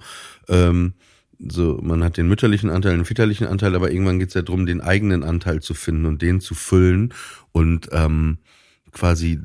[0.47, 0.93] Ähm,
[1.39, 4.81] so, man hat den mütterlichen Anteil, den väterlichen Anteil, aber irgendwann geht's ja darum, den
[4.81, 7.13] eigenen Anteil zu finden und den zu füllen
[7.51, 8.37] und ähm,
[8.91, 9.39] quasi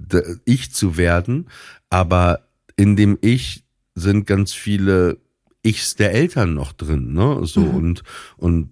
[0.45, 1.49] ich zu werden.
[1.91, 5.19] Aber in dem Ich sind ganz viele
[5.63, 7.41] Ichs der Eltern noch drin, ne?
[7.43, 7.75] So mhm.
[7.75, 8.03] und
[8.37, 8.71] und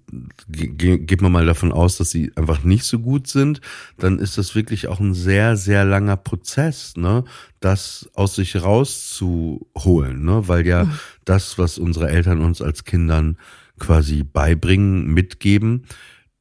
[0.49, 3.61] ge geht man mal davon aus, dass sie einfach nicht so gut sind,
[3.99, 7.25] dann ist das wirklich auch ein sehr sehr langer Prozess, ne?
[7.59, 10.47] Das aus sich rauszuholen, ne?
[10.47, 10.99] Weil ja mhm.
[11.25, 13.37] das, was unsere Eltern uns als Kindern
[13.79, 15.87] quasi beibringen, mitgeben,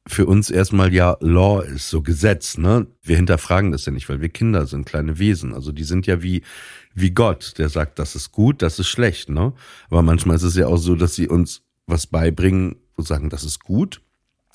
[0.06, 2.86] für uns erstmal ja Law ist, so Gesetz, ne?
[3.02, 5.52] Wir hinterfragen das ja nicht, weil wir Kinder sind, kleine Wesen.
[5.52, 6.42] Also die sind ja wie,
[6.94, 9.52] wie Gott, der sagt, das ist gut, das ist schlecht, ne?
[9.90, 13.44] Aber manchmal ist es ja auch so, dass sie uns was beibringen und sagen, das
[13.44, 14.00] ist gut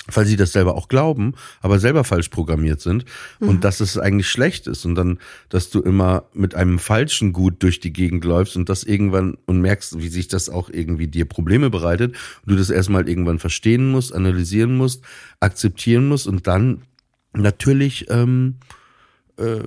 [0.07, 3.05] weil sie das selber auch glauben, aber selber falsch programmiert sind
[3.39, 3.49] mhm.
[3.49, 7.61] und dass es eigentlich schlecht ist und dann, dass du immer mit einem falschen Gut
[7.61, 11.25] durch die Gegend läufst und das irgendwann und merkst, wie sich das auch irgendwie dir
[11.25, 15.03] Probleme bereitet und du das erstmal irgendwann verstehen musst, analysieren musst,
[15.39, 16.81] akzeptieren musst und dann
[17.33, 18.55] natürlich ähm,
[19.37, 19.63] äh,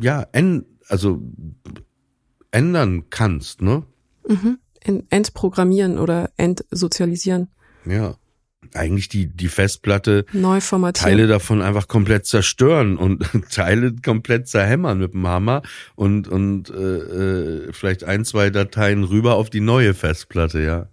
[0.00, 1.22] ja en, also
[2.50, 3.84] ändern kannst, ne?
[4.28, 4.58] Mhm.
[5.10, 7.48] Entprogrammieren oder entsozialisieren.
[7.86, 8.16] Ja
[8.74, 11.10] eigentlich die, die Festplatte neu formatieren.
[11.10, 15.62] Teile davon einfach komplett zerstören und Teile komplett zerhämmern mit dem Hammer
[15.94, 20.88] und, und äh, äh, vielleicht ein, zwei Dateien rüber auf die neue Festplatte, ja.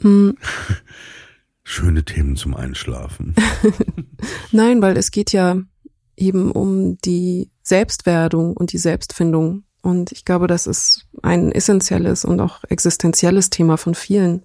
[0.00, 0.36] Hm.
[1.64, 3.34] Schöne Themen zum Einschlafen.
[4.52, 5.56] Nein, weil es geht ja
[6.16, 9.64] eben um die Selbstwerdung und die Selbstfindung.
[9.82, 14.44] Und ich glaube, das ist ein essentielles und auch existenzielles Thema von vielen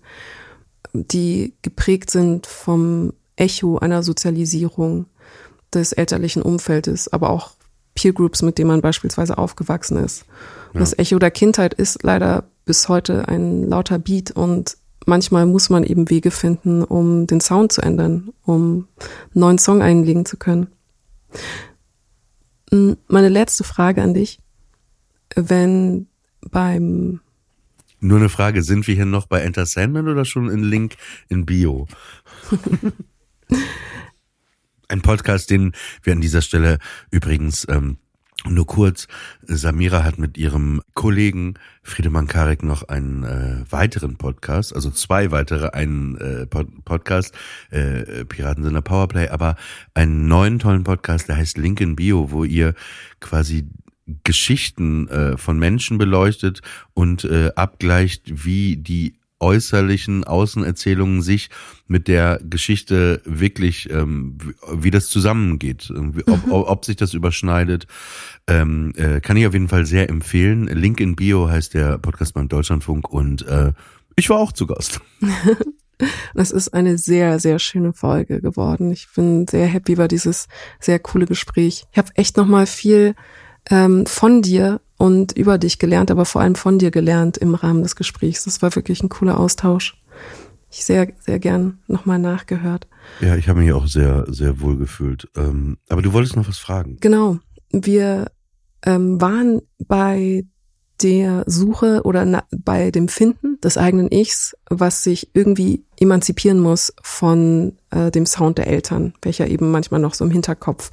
[0.94, 5.06] die geprägt sind vom Echo einer Sozialisierung
[5.74, 7.52] des elterlichen Umfeldes, aber auch
[7.96, 10.26] Peer Groups, mit denen man beispielsweise aufgewachsen ist.
[10.74, 10.80] Ja.
[10.80, 15.84] Das Echo der Kindheit ist leider bis heute ein lauter Beat und manchmal muss man
[15.84, 20.68] eben Wege finden, um den Sound zu ändern, um einen neuen Song einlegen zu können.
[22.72, 24.40] Hm, meine letzte Frage an dich.
[25.36, 26.08] Wenn
[26.50, 27.22] beim
[28.02, 30.96] nur eine Frage, sind wir hier noch bei Enter Sandman oder schon in Link
[31.30, 31.88] in Bio?
[34.88, 36.80] Ein Podcast, den wir an dieser Stelle
[37.12, 37.98] übrigens ähm,
[38.50, 39.08] nur kurz,
[39.44, 45.70] Samira hat mit ihrem Kollegen Friedemann Karek noch einen äh, weiteren Podcast, also zwei weitere,
[45.70, 47.36] einen äh, Pod Podcast,
[47.70, 49.58] äh, Piraten sind der Powerplay, aber
[49.94, 52.74] einen neuen tollen Podcast, der heißt Link in Bio, wo ihr
[53.20, 53.70] quasi
[54.24, 56.62] Geschichten äh, von Menschen beleuchtet
[56.94, 61.50] und äh, abgleicht, wie die äußerlichen Außenerzählungen sich
[61.88, 64.38] mit der Geschichte wirklich, ähm,
[64.72, 65.92] wie, das zusammengeht,
[66.28, 67.88] ob, ob, ob sich das überschneidet.
[68.48, 70.68] Ähm, äh, kann ich auf jeden Fall sehr empfehlen.
[70.68, 73.74] Link in Bio heißt der Podcast beim Deutschlandfunk und äh,
[74.16, 75.02] ich war auch zu Gast.
[76.34, 78.92] Das ist eine sehr, sehr schöne Folge geworden.
[78.92, 80.48] Ich bin sehr happy über dieses
[80.80, 81.86] sehr coole Gespräch.
[81.92, 83.16] Ich habe echt nochmal viel
[83.70, 87.84] ähm, von dir und über dich gelernt, aber vor allem von dir gelernt im Rahmen
[87.84, 88.44] des Gesprächs.
[88.44, 89.98] Das war wirklich ein cooler Austausch.
[90.70, 92.88] Ich sehr, sehr gern nochmal nachgehört.
[93.20, 95.28] Ja, ich habe mich auch sehr, sehr wohl gefühlt.
[95.36, 96.98] Ähm, aber du wolltest noch was fragen.
[97.02, 97.40] Genau.
[97.72, 98.32] Wir
[98.86, 100.46] ähm, waren bei
[101.02, 106.94] der Suche oder na, bei dem Finden des eigenen Ichs, was sich irgendwie emanzipieren muss
[107.02, 110.92] von äh, dem Sound der Eltern, welcher eben manchmal noch so im Hinterkopf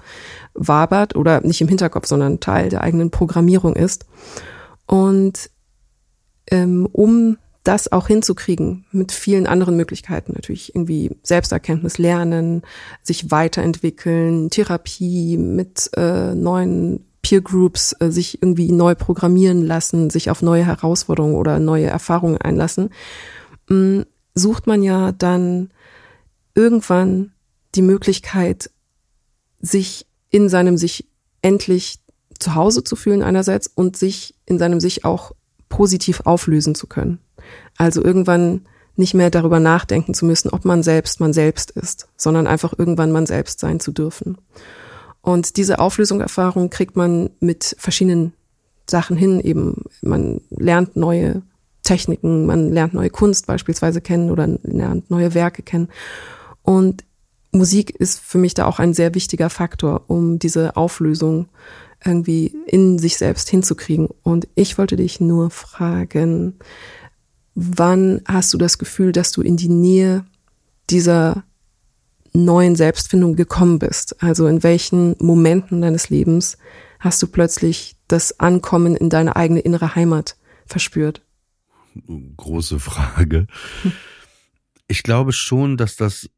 [0.54, 4.06] wabert oder nicht im Hinterkopf, sondern Teil der eigenen Programmierung ist.
[4.86, 5.50] Und
[6.50, 12.62] ähm, um das auch hinzukriegen mit vielen anderen Möglichkeiten, natürlich irgendwie Selbsterkenntnis lernen,
[13.02, 20.30] sich weiterentwickeln, Therapie mit äh, neuen Peer Groups äh, sich irgendwie neu programmieren lassen, sich
[20.30, 22.88] auf neue Herausforderungen oder neue Erfahrungen einlassen,
[23.68, 25.70] mh, mm, sucht man ja dann
[26.54, 27.32] irgendwann
[27.74, 28.70] die Möglichkeit,
[29.60, 31.06] sich in seinem sich
[31.42, 31.98] endlich
[32.38, 35.32] zu Hause zu fühlen einerseits und sich in seinem sich auch
[35.68, 37.18] positiv auflösen zu können.
[37.76, 42.46] Also irgendwann nicht mehr darüber nachdenken zu müssen, ob man selbst man selbst ist, sondern
[42.46, 44.38] einfach irgendwann man selbst sein zu dürfen.
[45.28, 48.32] Und diese Auflösungserfahrung kriegt man mit verschiedenen
[48.88, 49.40] Sachen hin.
[49.40, 51.42] Eben, man lernt neue
[51.82, 55.88] Techniken, man lernt neue Kunst beispielsweise kennen oder lernt neue Werke kennen.
[56.62, 57.04] Und
[57.52, 61.48] Musik ist für mich da auch ein sehr wichtiger Faktor, um diese Auflösung
[62.02, 64.08] irgendwie in sich selbst hinzukriegen.
[64.22, 66.54] Und ich wollte dich nur fragen,
[67.54, 70.24] wann hast du das Gefühl, dass du in die Nähe
[70.88, 71.44] dieser
[72.44, 74.22] neuen Selbstfindung gekommen bist?
[74.22, 76.58] Also in welchen Momenten deines Lebens
[77.00, 81.22] hast du plötzlich das Ankommen in deine eigene innere Heimat verspürt?
[82.36, 83.46] Große Frage.
[84.86, 86.30] Ich glaube schon, dass das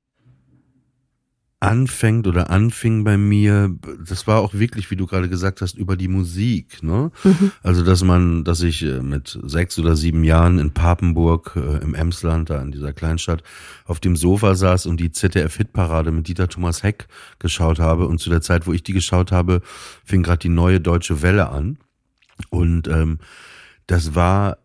[1.60, 3.70] anfängt oder anfing bei mir,
[4.02, 7.12] das war auch wirklich, wie du gerade gesagt hast, über die Musik, ne?
[7.22, 7.52] Mhm.
[7.62, 11.94] Also, dass man, dass ich äh, mit sechs oder sieben Jahren in Papenburg äh, im
[11.94, 13.42] Emsland, da in dieser Kleinstadt,
[13.84, 18.06] auf dem Sofa saß und die ZDF-Hitparade mit Dieter Thomas Heck geschaut habe.
[18.06, 19.60] Und zu der Zeit, wo ich die geschaut habe,
[20.02, 21.76] fing gerade die neue deutsche Welle an.
[22.48, 23.18] Und ähm,
[23.86, 24.56] das war,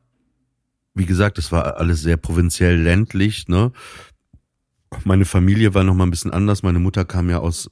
[0.93, 3.73] wie gesagt, das war alles sehr provinziell ländlich, ne?
[5.04, 6.63] Meine Familie war noch mal ein bisschen anders.
[6.63, 7.69] Meine Mutter kam ja aus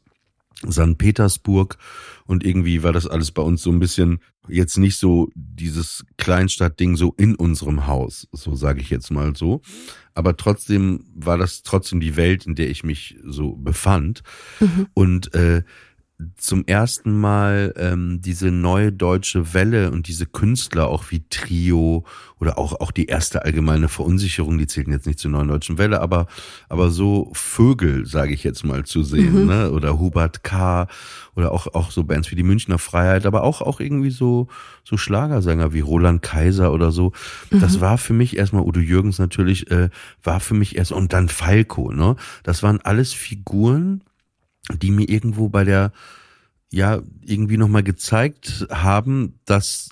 [0.70, 0.98] St.
[0.98, 1.78] Petersburg
[2.26, 6.96] und irgendwie war das alles bei uns so ein bisschen jetzt nicht so dieses Kleinstadtding
[6.96, 9.62] so in unserem Haus, so sage ich jetzt mal so.
[10.14, 14.22] Aber trotzdem war das trotzdem die Welt, in der ich mich so befand.
[14.60, 14.88] Mhm.
[14.94, 15.64] Und äh,
[16.38, 22.06] zum ersten Mal ähm, diese neue deutsche Welle und diese Künstler, auch wie Trio
[22.40, 26.02] oder auch, auch die erste allgemeine Verunsicherung, die zählten jetzt nicht zur neuen deutschen Welle,
[26.02, 26.28] aber,
[26.68, 29.48] aber so Vögel, sage ich jetzt mal, zu sehen, mhm.
[29.48, 29.72] ne?
[29.72, 30.88] oder Hubert K.
[31.36, 34.48] oder auch, auch so Bands wie die Münchner Freiheit, aber auch, auch irgendwie so,
[34.84, 37.14] so Schlagersänger wie Roland Kaiser oder so.
[37.50, 37.62] Mhm.
[37.62, 39.90] Das war für mich erstmal, Udo Jürgens natürlich, äh,
[40.22, 42.16] war für mich erst, und dann Falco, ne?
[42.44, 44.02] Das waren alles Figuren,
[44.72, 45.92] die mir irgendwo bei der,
[46.72, 49.90] ja, irgendwie nochmal gezeigt haben, dass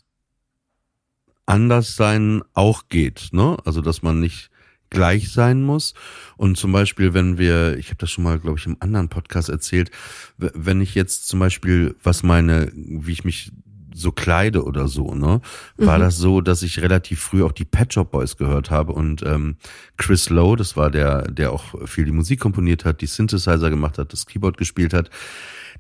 [1.46, 3.58] Anderssein auch geht, ne?
[3.66, 4.52] Also, dass man nicht
[4.90, 5.94] gleich sein muss.
[6.38, 9.50] Und zum Beispiel, wenn wir, ich habe das schon mal, glaube ich, im anderen Podcast
[9.50, 9.90] erzählt,
[10.38, 13.52] wenn ich jetzt zum Beispiel, was meine, wie ich mich
[13.94, 15.42] so kleide oder so, ne,
[15.78, 16.02] war mhm.
[16.02, 19.58] das so, dass ich relativ früh auch die Pet Shop Boys gehört habe und ähm,
[19.98, 23.98] Chris Lowe, das war der, der auch viel die Musik komponiert hat, die Synthesizer gemacht
[23.98, 25.10] hat, das Keyboard gespielt hat,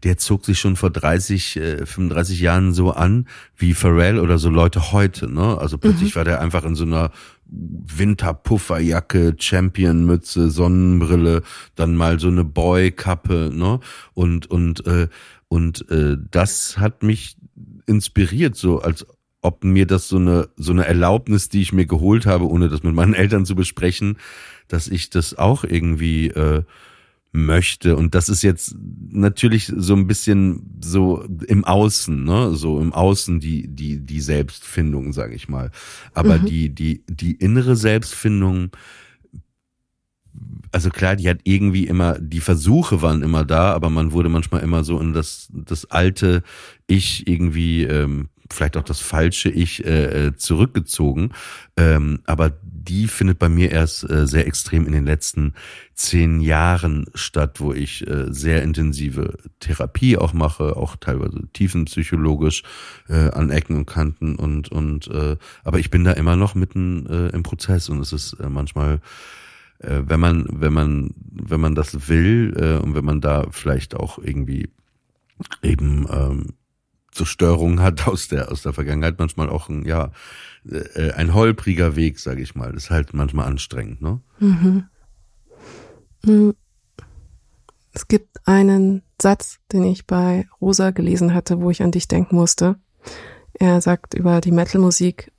[0.03, 4.49] der zog sich schon vor 30, äh, 35 Jahren so an wie Pharrell oder so
[4.49, 5.57] Leute heute, ne?
[5.57, 6.17] Also plötzlich mhm.
[6.17, 7.11] war der einfach in so einer
[7.51, 11.43] Winterpufferjacke, Championmütze, Sonnenbrille,
[11.75, 13.79] dann mal so eine Boy-Kappe, ne?
[14.13, 15.07] Und und äh,
[15.47, 17.35] und äh, das hat mich
[17.91, 19.05] inspiriert, so als
[19.41, 22.83] ob mir das so eine so eine Erlaubnis, die ich mir geholt habe, ohne das
[22.83, 24.17] mit meinen Eltern zu besprechen,
[24.67, 26.63] dass ich das auch irgendwie äh,
[27.31, 27.95] möchte.
[27.95, 28.75] Und das ist jetzt
[29.09, 35.13] natürlich so ein bisschen so im Außen, ne, so im Außen die die die Selbstfindung,
[35.13, 35.71] sage ich mal.
[36.13, 36.45] Aber mhm.
[36.45, 38.71] die die die innere Selbstfindung
[40.71, 44.61] also klar, die hat irgendwie immer, die Versuche waren immer da, aber man wurde manchmal
[44.61, 46.43] immer so in das, das alte
[46.87, 51.31] Ich irgendwie ähm, vielleicht auch das falsche Ich äh, äh, zurückgezogen.
[51.77, 55.53] Ähm, aber die findet bei mir erst äh, sehr extrem in den letzten
[55.93, 62.63] zehn Jahren statt, wo ich äh, sehr intensive Therapie auch mache, auch teilweise tiefenpsychologisch
[63.07, 67.05] äh, an Ecken und Kanten und und äh, aber ich bin da immer noch mitten
[67.07, 68.99] äh, im Prozess und es ist äh, manchmal
[69.81, 73.95] äh, wenn man wenn man wenn man das will äh, und wenn man da vielleicht
[73.95, 74.69] auch irgendwie
[75.63, 76.53] eben ähm,
[77.13, 80.11] so Störungen hat aus der aus der Vergangenheit manchmal auch ein ja
[80.69, 82.71] äh, ein holpriger Weg, sage ich mal.
[82.71, 84.21] Das ist halt manchmal anstrengend, ne?
[84.39, 84.85] Mhm.
[86.23, 86.53] mhm.
[87.93, 92.37] Es gibt einen Satz, den ich bei Rosa gelesen hatte, wo ich an dich denken
[92.37, 92.77] musste.
[93.53, 95.33] Er sagt über die Metalmusik,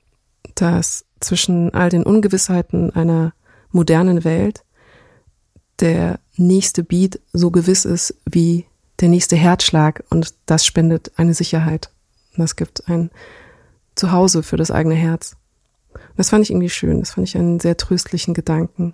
[0.53, 3.33] dass zwischen all den Ungewissheiten einer
[3.73, 4.63] modernen Welt
[5.79, 8.65] der nächste Beat so gewiss ist wie
[8.99, 11.91] der nächste Herzschlag und das spendet eine Sicherheit.
[12.31, 13.11] Und das gibt ein
[13.95, 15.35] Zuhause für das eigene Herz.
[16.15, 16.99] Das fand ich irgendwie schön.
[16.99, 18.93] Das fand ich einen sehr tröstlichen Gedanken.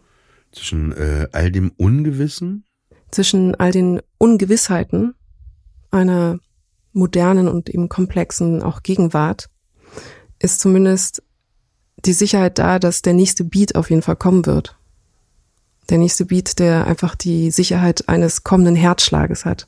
[0.51, 2.65] Zwischen äh, all dem Ungewissen?
[3.11, 5.15] Zwischen all den Ungewissheiten
[5.91, 6.39] einer
[6.91, 9.49] modernen und eben komplexen auch Gegenwart
[10.39, 11.23] ist zumindest
[12.05, 14.75] die Sicherheit da, dass der nächste Beat auf jeden Fall kommen wird.
[15.89, 19.67] Der nächste Beat, der einfach die Sicherheit eines kommenden Herzschlages hat.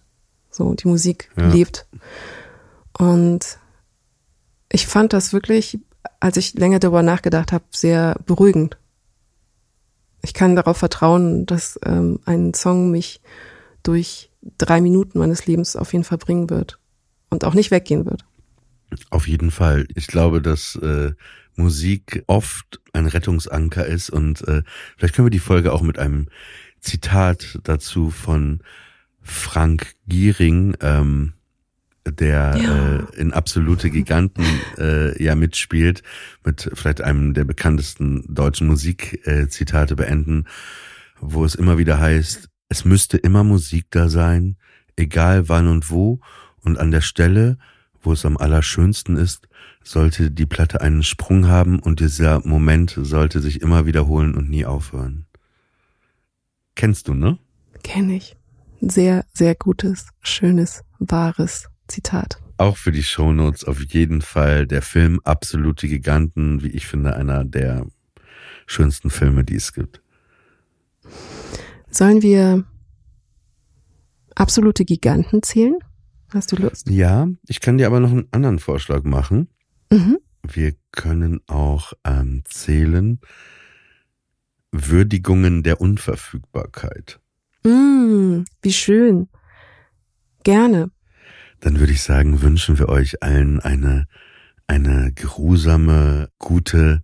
[0.50, 1.48] So, die Musik ja.
[1.48, 1.88] lebt.
[2.98, 3.58] Und
[4.72, 5.80] ich fand das wirklich,
[6.20, 8.78] als ich länger darüber nachgedacht habe, sehr beruhigend.
[10.22, 13.22] Ich kann darauf vertrauen, dass ähm, ein Song mich
[13.84, 16.78] durch drei Minuten meines Lebens auf jeden Fall bringen wird
[17.30, 18.24] und auch nicht weggehen wird.
[19.10, 19.88] Auf jeden Fall.
[19.96, 21.14] Ich glaube, dass äh,
[21.62, 24.64] Musik oft ein Rettungsanker ist und äh,
[24.98, 26.28] vielleicht können wir die Folge auch mit einem
[26.80, 28.62] Zitat dazu von
[29.22, 31.34] Frank Giering, ähm,
[32.08, 32.96] der ja.
[32.98, 34.44] äh, in absolute Giganten
[34.78, 36.02] äh, ja mitspielt,
[36.44, 40.46] mit vielleicht einem der bekanntesten deutschen Musikzitate äh, beenden,
[41.20, 44.58] wo es immer wieder heißt, es müsste immer Musik da sein,
[44.96, 46.20] egal wann und wo,
[46.62, 47.58] und an der Stelle,
[48.02, 49.48] wo es am allerschönsten ist,
[49.84, 54.66] sollte die Platte einen Sprung haben und dieser Moment sollte sich immer wiederholen und nie
[54.66, 55.26] aufhören.
[56.76, 57.38] Kennst du, ne?
[57.84, 58.36] Kenn ich
[58.82, 62.42] sehr, sehr gutes, schönes, wahres Zitat.
[62.58, 67.44] Auch für die Shownotes auf jeden Fall der Film Absolute Giganten, wie ich finde, einer
[67.44, 67.86] der
[68.68, 70.02] schönsten Filme, die es gibt.
[71.90, 72.64] Sollen wir
[74.36, 75.76] absolute Giganten zählen?
[76.30, 76.90] Hast du Lust?
[76.90, 79.50] Ja, ich kann dir aber noch einen anderen Vorschlag machen.
[79.92, 80.20] Mhm.
[80.44, 83.20] Wir können auch ähm, zählen
[84.72, 87.20] Würdigungen der Unverfügbarkeit.
[87.64, 89.28] Mm, wie schön.
[90.44, 90.90] Gerne.
[91.60, 94.08] Dann würde ich sagen, wünschen wir euch allen eine,
[94.66, 97.04] eine geruhsame, gute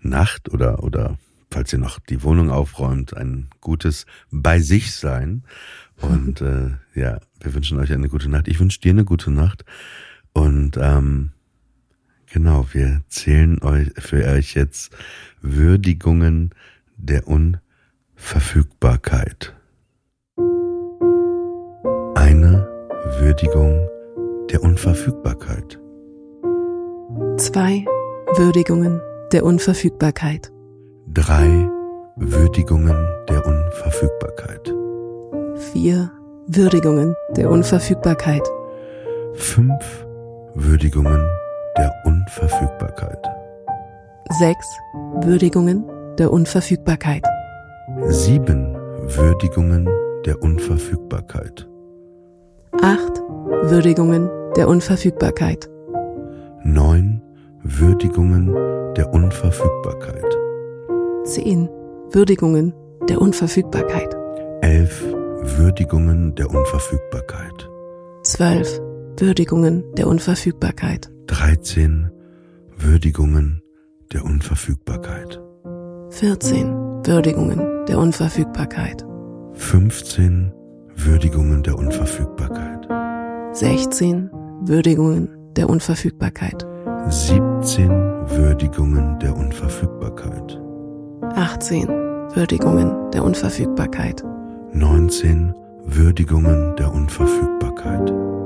[0.00, 1.18] Nacht oder, oder
[1.50, 5.44] falls ihr noch die Wohnung aufräumt, ein gutes bei sich sein.
[6.00, 8.46] Und äh, ja, wir wünschen euch eine gute Nacht.
[8.46, 9.64] Ich wünsche dir eine gute Nacht.
[10.32, 11.32] Und ähm,
[12.32, 14.94] genau, wir zählen euch für euch jetzt
[15.40, 16.50] Würdigungen
[16.96, 19.54] der Unverfügbarkeit.
[22.14, 22.68] Eine
[23.20, 23.88] Würdigung
[24.50, 25.80] der Unverfügbarkeit.
[27.36, 27.84] Zwei
[28.36, 29.00] Würdigungen
[29.32, 30.52] der Unverfügbarkeit.
[31.12, 31.68] Drei
[32.16, 34.74] Würdigungen der Unverfügbarkeit.
[35.72, 36.10] Vier
[36.46, 38.48] Würdigungen der Unverfügbarkeit.
[39.34, 40.06] Fünf
[40.54, 41.26] Würdigungen
[41.76, 43.26] der Unverfügbarkeit.
[44.38, 44.66] Sechs
[45.22, 45.84] Würdigungen
[46.18, 47.22] der Unverfügbarkeit.
[48.08, 49.88] Sieben Würdigungen
[50.26, 51.68] der Unverfügbarkeit.
[52.82, 53.22] Acht
[53.62, 55.68] Würdigungen der Unverfügbarkeit.
[56.64, 57.22] Neun
[57.62, 58.54] Würdigungen
[58.94, 60.36] der Unverfügbarkeit.
[61.24, 61.68] Zehn
[62.10, 62.74] Würdigungen
[63.08, 64.16] der Unverfügbarkeit.
[64.60, 65.04] Elf
[65.40, 67.68] Würdigungen der Unverfügbarkeit.
[68.22, 68.80] Zwölf
[69.20, 71.10] Würdigungen der Unverfügbarkeit.
[71.26, 72.08] Dreizehn
[72.76, 73.60] Würdigungen
[74.12, 75.40] der Unverfügbarkeit.
[76.10, 76.72] Vierzehn
[77.04, 79.04] Würdigungen der Unverfügbarkeit.
[79.54, 80.52] 15
[80.94, 82.86] Würdigungen der Unverfügbarkeit.
[83.56, 84.30] 16
[84.62, 86.64] Würdigungen der Unverfügbarkeit.
[87.08, 90.60] 17 Würdigungen der Unverfügbarkeit.
[91.34, 94.24] 18 Würdigungen der Unverfügbarkeit.
[94.72, 98.37] 19 Würdigungen der Unverfügbarkeit.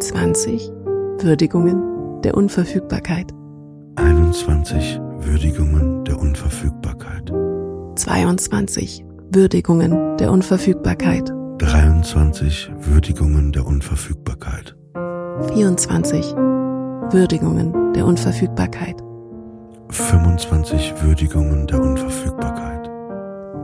[0.00, 0.72] 20
[1.18, 3.32] Würdigungen der Unverfügbarkeit.
[3.96, 7.30] 21 Würdigungen der Unverfügbarkeit.
[7.96, 11.30] 22 Würdigungen der Unverfügbarkeit.
[11.58, 14.74] 23 Würdigungen der Unverfügbarkeit.
[15.52, 16.34] 24
[17.12, 18.96] Würdigungen der Unverfügbarkeit.
[19.90, 22.90] 25 Würdigungen der Unverfügbarkeit.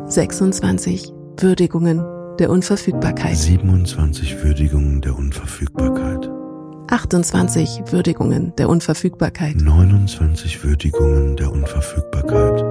[0.07, 2.05] 26 Würdigungen
[2.39, 3.37] der Unverfügbarkeit.
[3.37, 6.06] 27 Würdigungen der Unverfügbarkeit.
[6.89, 9.57] 28 Würdigungen der Unverfügbarkeit.
[9.57, 12.65] 29 Würdigungen der Unverfügbarkeit.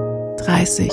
[0.45, 0.91] 30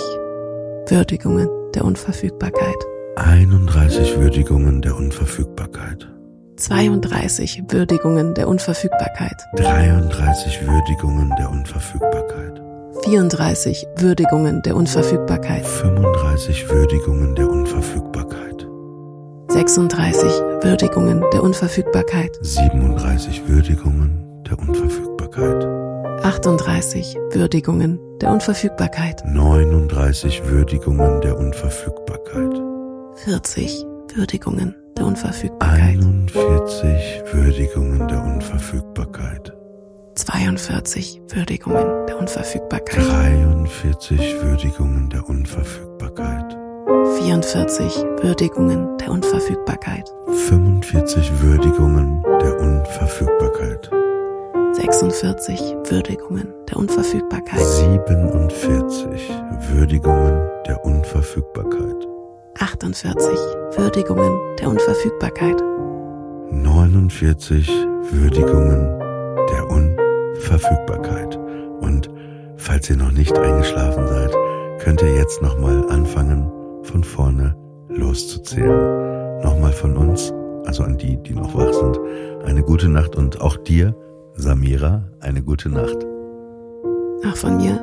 [0.88, 2.74] Würdigungen der Unverfügbarkeit.
[3.16, 6.08] 31 Würdigungen der Unverfügbarkeit.
[6.56, 9.36] 32 Würdigungen der Unverfügbarkeit.
[9.56, 12.60] 33 Würdigungen der Unverfügbarkeit.
[13.04, 15.66] 34 Würdigungen der Unverfügbarkeit.
[15.66, 18.11] 35 Würdigungen der Unverfügbarkeit.
[19.52, 20.32] 36
[20.62, 22.38] Würdigungen der Unverfügbarkeit.
[22.40, 25.66] 37 Würdigungen der Unverfügbarkeit.
[26.24, 29.22] 38 Würdigungen der Unverfügbarkeit.
[29.26, 32.62] 39 Würdigungen der Unverfügbarkeit.
[33.26, 33.84] 40
[34.14, 35.98] Würdigungen der Unverfügbarkeit.
[35.98, 39.52] 41 Würdigungen der Unverfügbarkeit.
[40.14, 43.06] 42 Würdigungen der Unverfügbarkeit.
[43.06, 46.41] 43 Würdigungen der Unverfügbarkeit.
[46.92, 50.12] 44 Würdigungen der Unverfügbarkeit.
[50.48, 53.90] 45 Würdigungen der Unverfügbarkeit.
[54.74, 57.64] 46 Würdigungen der Unverfügbarkeit.
[57.64, 59.30] 47
[59.72, 62.06] Würdigungen der Unverfügbarkeit.
[62.58, 63.28] 48
[63.76, 65.62] Würdigungen der Unverfügbarkeit.
[66.50, 67.68] 49
[68.10, 68.98] Würdigungen
[69.50, 71.38] der Unverfügbarkeit.
[71.80, 72.10] Und
[72.56, 74.36] falls ihr noch nicht eingeschlafen seid,
[74.80, 76.50] könnt ihr jetzt nochmal anfangen,
[76.82, 77.56] von vorne
[77.88, 79.40] loszuzählen.
[79.42, 80.32] Nochmal von uns,
[80.66, 81.98] also an die, die noch wach sind,
[82.44, 83.94] eine gute Nacht und auch dir,
[84.34, 85.98] Samira, eine gute Nacht.
[87.28, 87.80] Auch von mir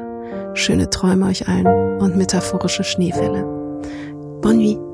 [0.54, 3.44] schöne Träume euch allen und metaphorische Schneefälle.
[4.42, 4.89] Bonne nuit.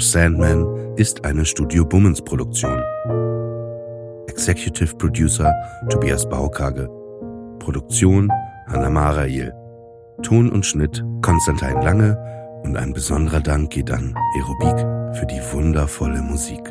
[0.00, 2.80] Sandman ist eine Studio Bummens Produktion.
[4.28, 5.52] Executive Producer
[5.90, 6.88] Tobias Baukage.
[7.58, 8.30] Produktion
[8.68, 9.52] Hanna Marail.
[10.22, 12.16] Ton und Schnitt Konstantin Lange
[12.64, 14.78] und ein besonderer Dank geht an Aerobik
[15.18, 16.62] für die wundervolle Musik.